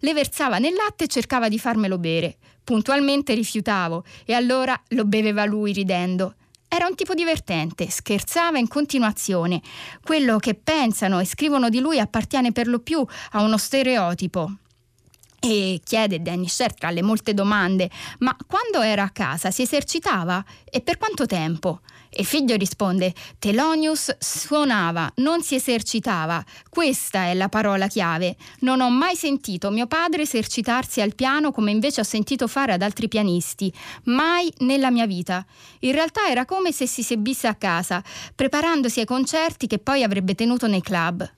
le 0.00 0.12
versava 0.12 0.58
nel 0.58 0.74
latte 0.74 1.04
e 1.04 1.08
cercava 1.08 1.48
di 1.48 1.58
farmelo 1.58 1.98
bere. 1.98 2.36
Puntualmente 2.64 3.34
rifiutavo 3.34 4.04
e 4.24 4.32
allora 4.32 4.80
lo 4.88 5.04
beveva 5.04 5.44
lui 5.44 5.72
ridendo. 5.72 6.34
Era 6.66 6.86
un 6.86 6.94
tipo 6.94 7.14
divertente, 7.14 7.88
scherzava 7.88 8.58
in 8.58 8.66
continuazione. 8.66 9.60
Quello 10.02 10.38
che 10.38 10.54
pensano 10.54 11.20
e 11.20 11.24
scrivono 11.24 11.68
di 11.68 11.78
lui 11.78 12.00
appartiene 12.00 12.50
per 12.50 12.66
lo 12.66 12.80
più 12.80 13.04
a 13.32 13.42
uno 13.42 13.58
stereotipo. 13.58 14.50
E 15.38 15.80
chiede 15.84 16.22
Danny 16.22 16.48
Sher 16.48 16.74
tra 16.74 16.90
le 16.90 17.02
molte 17.02 17.34
domande, 17.34 17.90
ma 18.20 18.34
quando 18.46 18.80
era 18.80 19.02
a 19.02 19.10
casa 19.10 19.50
si 19.50 19.62
esercitava? 19.62 20.42
E 20.64 20.80
per 20.80 20.96
quanto 20.96 21.26
tempo? 21.26 21.80
E 22.16 22.22
figlio 22.22 22.54
risponde, 22.54 23.12
Telonius 23.40 24.14
suonava, 24.20 25.10
non 25.16 25.42
si 25.42 25.56
esercitava. 25.56 26.44
Questa 26.70 27.24
è 27.24 27.34
la 27.34 27.48
parola 27.48 27.88
chiave. 27.88 28.36
Non 28.60 28.80
ho 28.80 28.88
mai 28.88 29.16
sentito 29.16 29.72
mio 29.72 29.88
padre 29.88 30.22
esercitarsi 30.22 31.00
al 31.00 31.16
piano 31.16 31.50
come 31.50 31.72
invece 31.72 32.02
ho 32.02 32.04
sentito 32.04 32.46
fare 32.46 32.72
ad 32.72 32.82
altri 32.82 33.08
pianisti. 33.08 33.72
Mai 34.04 34.52
nella 34.58 34.92
mia 34.92 35.06
vita. 35.06 35.44
In 35.80 35.90
realtà 35.90 36.28
era 36.28 36.44
come 36.44 36.70
se 36.70 36.86
si 36.86 37.00
esibisse 37.00 37.48
a 37.48 37.56
casa, 37.56 38.00
preparandosi 38.32 39.00
ai 39.00 39.06
concerti 39.06 39.66
che 39.66 39.80
poi 39.80 40.04
avrebbe 40.04 40.36
tenuto 40.36 40.68
nei 40.68 40.82
club. 40.82 41.28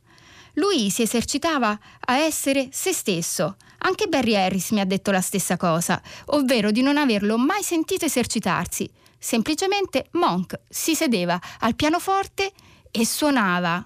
Lui 0.57 0.91
si 0.91 1.01
esercitava 1.01 1.79
a 2.01 2.19
essere 2.19 2.69
se 2.71 2.93
stesso. 2.93 3.57
Anche 3.79 4.09
Barry 4.09 4.35
Harris 4.35 4.73
mi 4.73 4.81
ha 4.81 4.85
detto 4.85 5.11
la 5.11 5.23
stessa 5.23 5.57
cosa, 5.57 6.03
ovvero 6.27 6.71
di 6.71 6.83
non 6.83 6.99
averlo 6.99 7.39
mai 7.39 7.63
sentito 7.63 8.05
esercitarsi. 8.05 8.91
Semplicemente 9.27 10.07
Monk 10.13 10.57
si 10.69 10.95
sedeva 10.95 11.37
al 11.59 11.75
pianoforte 11.75 12.53
e 12.93 13.05
suonava. 13.05 13.85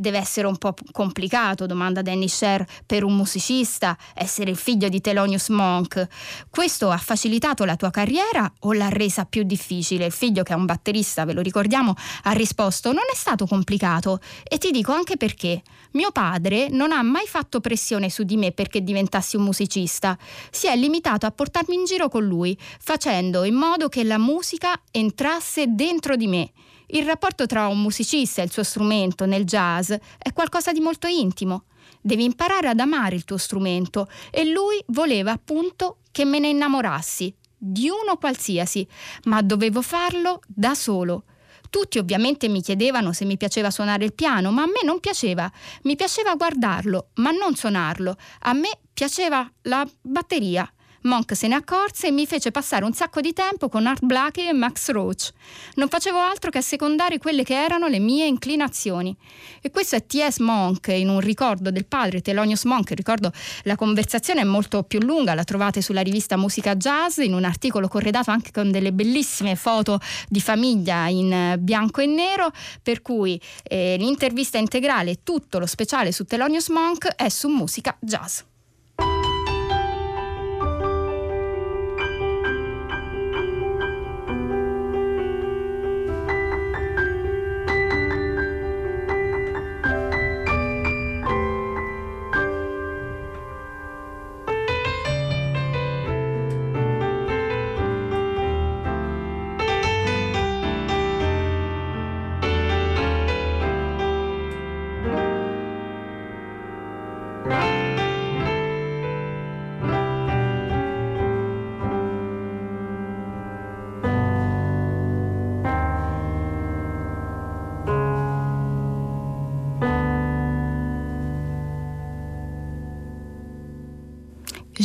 Deve 0.00 0.16
essere 0.16 0.46
un 0.46 0.56
po' 0.56 0.74
complicato, 0.92 1.66
domanda 1.66 2.00
Danny 2.00 2.26
Sher, 2.26 2.64
per 2.86 3.04
un 3.04 3.14
musicista 3.14 3.98
essere 4.14 4.50
il 4.50 4.56
figlio 4.56 4.88
di 4.88 5.02
Thelonious 5.02 5.50
Monk. 5.50 6.08
Questo 6.48 6.88
ha 6.88 6.96
facilitato 6.96 7.66
la 7.66 7.76
tua 7.76 7.90
carriera 7.90 8.50
o 8.60 8.72
l'ha 8.72 8.88
resa 8.88 9.26
più 9.26 9.42
difficile? 9.42 10.06
Il 10.06 10.12
figlio, 10.12 10.42
che 10.42 10.54
è 10.54 10.56
un 10.56 10.64
batterista, 10.64 11.26
ve 11.26 11.34
lo 11.34 11.42
ricordiamo, 11.42 11.94
ha 12.22 12.30
risposto: 12.30 12.92
Non 12.92 13.04
è 13.12 13.14
stato 13.14 13.46
complicato. 13.46 14.20
E 14.42 14.56
ti 14.56 14.70
dico 14.70 14.92
anche 14.92 15.18
perché. 15.18 15.60
Mio 15.90 16.12
padre 16.12 16.68
non 16.70 16.92
ha 16.92 17.02
mai 17.02 17.26
fatto 17.26 17.60
pressione 17.60 18.08
su 18.08 18.22
di 18.22 18.38
me 18.38 18.52
perché 18.52 18.82
diventassi 18.82 19.36
un 19.36 19.42
musicista. 19.42 20.16
Si 20.50 20.66
è 20.66 20.74
limitato 20.76 21.26
a 21.26 21.30
portarmi 21.30 21.74
in 21.74 21.84
giro 21.84 22.08
con 22.08 22.24
lui, 22.24 22.56
facendo 22.78 23.44
in 23.44 23.54
modo 23.54 23.90
che 23.90 24.02
la 24.04 24.16
musica 24.16 24.80
entrasse 24.92 25.66
dentro 25.74 26.16
di 26.16 26.26
me. 26.26 26.52
Il 26.92 27.04
rapporto 27.04 27.46
tra 27.46 27.68
un 27.68 27.80
musicista 27.80 28.40
e 28.40 28.44
il 28.44 28.50
suo 28.50 28.64
strumento 28.64 29.24
nel 29.24 29.44
jazz 29.44 29.92
è 29.92 30.32
qualcosa 30.32 30.72
di 30.72 30.80
molto 30.80 31.06
intimo. 31.06 31.64
Devi 32.00 32.24
imparare 32.24 32.68
ad 32.68 32.80
amare 32.80 33.14
il 33.14 33.24
tuo 33.24 33.36
strumento 33.36 34.08
e 34.30 34.44
lui 34.46 34.82
voleva 34.86 35.30
appunto 35.30 35.98
che 36.10 36.24
me 36.24 36.40
ne 36.40 36.48
innamorassi, 36.48 37.32
di 37.56 37.88
uno 37.88 38.16
qualsiasi, 38.16 38.86
ma 39.24 39.40
dovevo 39.42 39.82
farlo 39.82 40.40
da 40.48 40.74
solo. 40.74 41.24
Tutti 41.68 41.98
ovviamente 41.98 42.48
mi 42.48 42.60
chiedevano 42.60 43.12
se 43.12 43.24
mi 43.24 43.36
piaceva 43.36 43.70
suonare 43.70 44.04
il 44.04 44.14
piano, 44.14 44.50
ma 44.50 44.62
a 44.62 44.66
me 44.66 44.80
non 44.82 44.98
piaceva. 44.98 45.50
Mi 45.82 45.94
piaceva 45.94 46.34
guardarlo, 46.34 47.10
ma 47.16 47.30
non 47.30 47.54
suonarlo. 47.54 48.16
A 48.40 48.52
me 48.52 48.70
piaceva 48.92 49.48
la 49.62 49.88
batteria. 50.00 50.68
Monk 51.02 51.34
se 51.34 51.48
ne 51.48 51.54
accorse 51.54 52.08
e 52.08 52.10
mi 52.10 52.26
fece 52.26 52.50
passare 52.50 52.84
un 52.84 52.92
sacco 52.92 53.20
di 53.20 53.32
tempo 53.32 53.68
con 53.68 53.86
Art 53.86 54.04
Blakey 54.04 54.48
e 54.48 54.52
Max 54.52 54.90
Roach. 54.90 55.32
Non 55.74 55.88
facevo 55.88 56.18
altro 56.18 56.50
che 56.50 56.58
assecondare 56.58 57.18
quelle 57.18 57.42
che 57.42 57.54
erano 57.54 57.88
le 57.88 57.98
mie 57.98 58.26
inclinazioni. 58.26 59.16
E 59.62 59.70
questo 59.70 59.96
è 59.96 60.04
T.S. 60.04 60.38
Monk 60.38 60.88
in 60.88 61.08
un 61.08 61.20
ricordo 61.20 61.70
del 61.70 61.86
padre, 61.86 62.20
Thelonious 62.20 62.64
Monk. 62.64 62.90
Ricordo 62.90 63.32
la 63.62 63.76
conversazione 63.76 64.42
è 64.42 64.44
molto 64.44 64.82
più 64.82 65.00
lunga, 65.00 65.34
la 65.34 65.44
trovate 65.44 65.80
sulla 65.80 66.02
rivista 66.02 66.36
Musica 66.36 66.76
Jazz 66.76 67.18
in 67.18 67.32
un 67.32 67.44
articolo 67.44 67.88
corredato 67.88 68.30
anche 68.30 68.50
con 68.50 68.70
delle 68.70 68.92
bellissime 68.92 69.56
foto 69.56 70.00
di 70.28 70.40
famiglia 70.40 71.08
in 71.08 71.56
bianco 71.60 72.02
e 72.02 72.06
nero, 72.06 72.52
per 72.82 73.00
cui 73.00 73.40
eh, 73.62 73.96
l'intervista 73.98 74.58
integrale 74.58 75.12
e 75.12 75.18
tutto 75.22 75.58
lo 75.58 75.66
speciale 75.66 76.12
su 76.12 76.24
Thelonious 76.24 76.68
Monk 76.68 77.06
è 77.14 77.28
su 77.28 77.48
Musica 77.48 77.96
Jazz. 78.00 78.40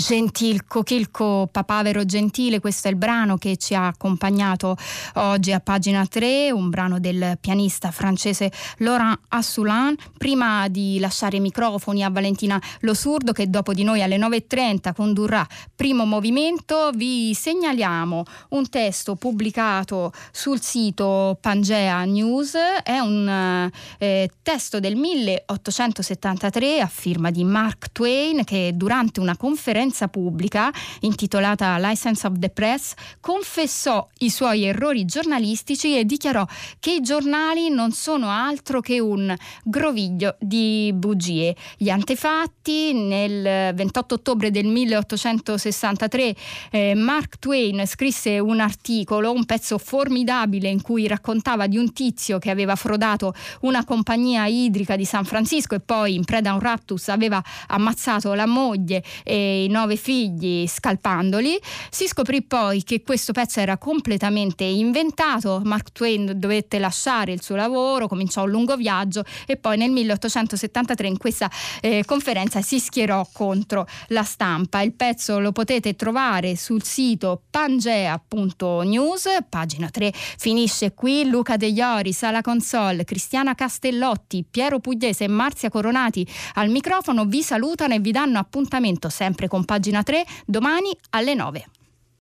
Gentilco, 0.05 0.83
Chilco 0.83 1.49
Papavero 1.51 2.05
Gentile, 2.05 2.59
questo 2.59 2.89
è 2.89 2.91
il 2.91 2.95
brano 2.95 3.37
che 3.37 3.57
ci 3.57 3.73
ha 3.73 3.87
accompagnato 3.87 4.77
oggi 5.15 5.51
a 5.51 5.59
pagina 5.59 6.05
3, 6.05 6.51
un 6.51 6.69
brano 6.69 6.99
del 6.99 7.39
pianista 7.41 7.89
francese 7.89 8.51
Laurent 8.77 9.19
Assoulin. 9.29 9.95
Prima 10.15 10.67
di 10.67 10.99
lasciare 10.99 11.37
i 11.37 11.39
microfoni 11.39 12.03
a 12.03 12.11
Valentina 12.11 12.61
Lo 12.81 12.93
Surdo 12.93 13.31
che 13.31 13.49
dopo 13.49 13.73
di 13.73 13.83
noi 13.83 14.03
alle 14.03 14.17
9.30 14.17 14.93
condurrà 14.93 15.43
primo 15.75 16.05
movimento, 16.05 16.91
vi 16.93 17.33
segnaliamo 17.33 18.23
un 18.49 18.69
testo 18.69 19.15
pubblicato 19.15 20.13
sul 20.31 20.61
sito 20.61 21.35
Pangea 21.41 22.05
News, 22.05 22.53
è 22.83 22.99
un 22.99 23.71
eh, 23.97 24.29
testo 24.43 24.79
del 24.79 24.95
1873 24.97 26.79
a 26.79 26.87
firma 26.87 27.31
di 27.31 27.43
Mark 27.43 27.91
Twain 27.91 28.43
che 28.43 28.71
durante 28.75 29.19
una 29.19 29.35
conferenza 29.35 29.93
conferenza 29.95 30.07
pubblica 30.09 30.71
intitolata 31.01 31.77
License 31.77 32.27
of 32.27 32.33
the 32.37 32.49
Press 32.49 32.93
confessò 33.21 34.07
i 34.19 34.29
suoi 34.29 34.65
errori 34.65 35.05
giornalistici 35.05 35.97
e 35.97 36.03
dichiarò 36.03 36.45
che 36.79 36.95
i 36.95 37.01
giornali 37.01 37.69
non 37.69 37.91
sono 37.91 38.29
altro 38.29 38.81
che 38.81 38.99
un 38.99 39.33
groviglio 39.63 40.35
di 40.39 40.91
bugie. 40.93 41.55
Gli 41.77 41.89
antefatti 41.89 42.93
nel 42.93 43.73
28 43.73 44.15
ottobre 44.15 44.51
del 44.51 44.65
1863 44.65 46.35
eh, 46.71 46.95
Mark 46.95 47.39
Twain 47.39 47.85
scrisse 47.85 48.39
un 48.39 48.59
articolo, 48.59 49.31
un 49.31 49.45
pezzo 49.45 49.77
formidabile 49.77 50.67
in 50.67 50.81
cui 50.81 51.07
raccontava 51.07 51.67
di 51.67 51.77
un 51.77 51.93
tizio 51.93 52.39
che 52.39 52.49
aveva 52.49 52.75
frodato 52.75 53.33
una 53.61 53.85
compagnia 53.85 54.45
idrica 54.47 54.95
di 54.95 55.05
San 55.05 55.23
Francisco 55.23 55.75
e 55.75 55.79
poi 55.79 56.15
in 56.15 56.25
preda 56.25 56.49
a 56.51 56.53
un 56.53 56.59
raptus 56.59 57.07
aveva 57.07 57.41
ammazzato 57.67 58.33
la 58.33 58.45
moglie 58.45 59.03
e 59.23 59.63
i 59.63 59.67
nove 59.67 59.84
figli 59.95 60.67
scalpandoli. 60.67 61.59
Si 61.91 62.07
scoprì 62.07 62.41
poi 62.41 62.83
che 62.83 63.03
questo 63.03 63.31
pezzo 63.31 63.59
era 63.59 63.77
completamente 63.77 64.63
inventato, 64.63 65.61
Mark 65.63 65.91
Twain 65.91 66.33
dovette 66.35 66.79
lasciare 66.79 67.31
il 67.31 67.41
suo 67.41 67.55
lavoro, 67.55 68.07
cominciò 68.07 68.43
un 68.43 68.49
lungo 68.49 68.75
viaggio 68.75 69.23
e 69.45 69.57
poi 69.57 69.77
nel 69.77 69.91
1873 69.91 71.07
in 71.07 71.17
questa 71.17 71.49
eh, 71.81 72.03
conferenza 72.05 72.61
si 72.61 72.79
schierò 72.79 73.27
contro 73.31 73.87
la 74.07 74.23
stampa. 74.23 74.81
Il 74.81 74.93
pezzo 74.93 75.39
lo 75.39 75.51
potete 75.51 75.95
trovare 75.95 76.55
sul 76.55 76.83
sito 76.83 77.43
pangea.news, 77.49 79.27
pagina 79.47 79.89
3 79.89 80.11
finisce 80.37 80.93
qui, 80.93 81.27
Luca 81.27 81.57
De 81.57 81.67
Ioris 81.67 82.23
alla 82.23 82.41
console, 82.41 83.03
Cristiana 83.03 83.55
Castellotti, 83.55 84.45
Piero 84.49 84.79
Pugliese 84.79 85.25
e 85.25 85.27
Marzia 85.27 85.69
Coronati 85.69 86.25
al 86.53 86.69
microfono 86.69 87.25
vi 87.25 87.41
salutano 87.41 87.93
e 87.93 87.99
vi 87.99 88.11
danno 88.11 88.39
appuntamento 88.39 89.09
sempre 89.09 89.47
con 89.47 89.65
pagina 89.75 90.03
3 90.03 90.23
domani 90.45 90.95
alle 91.09 91.35
9. 91.35 91.74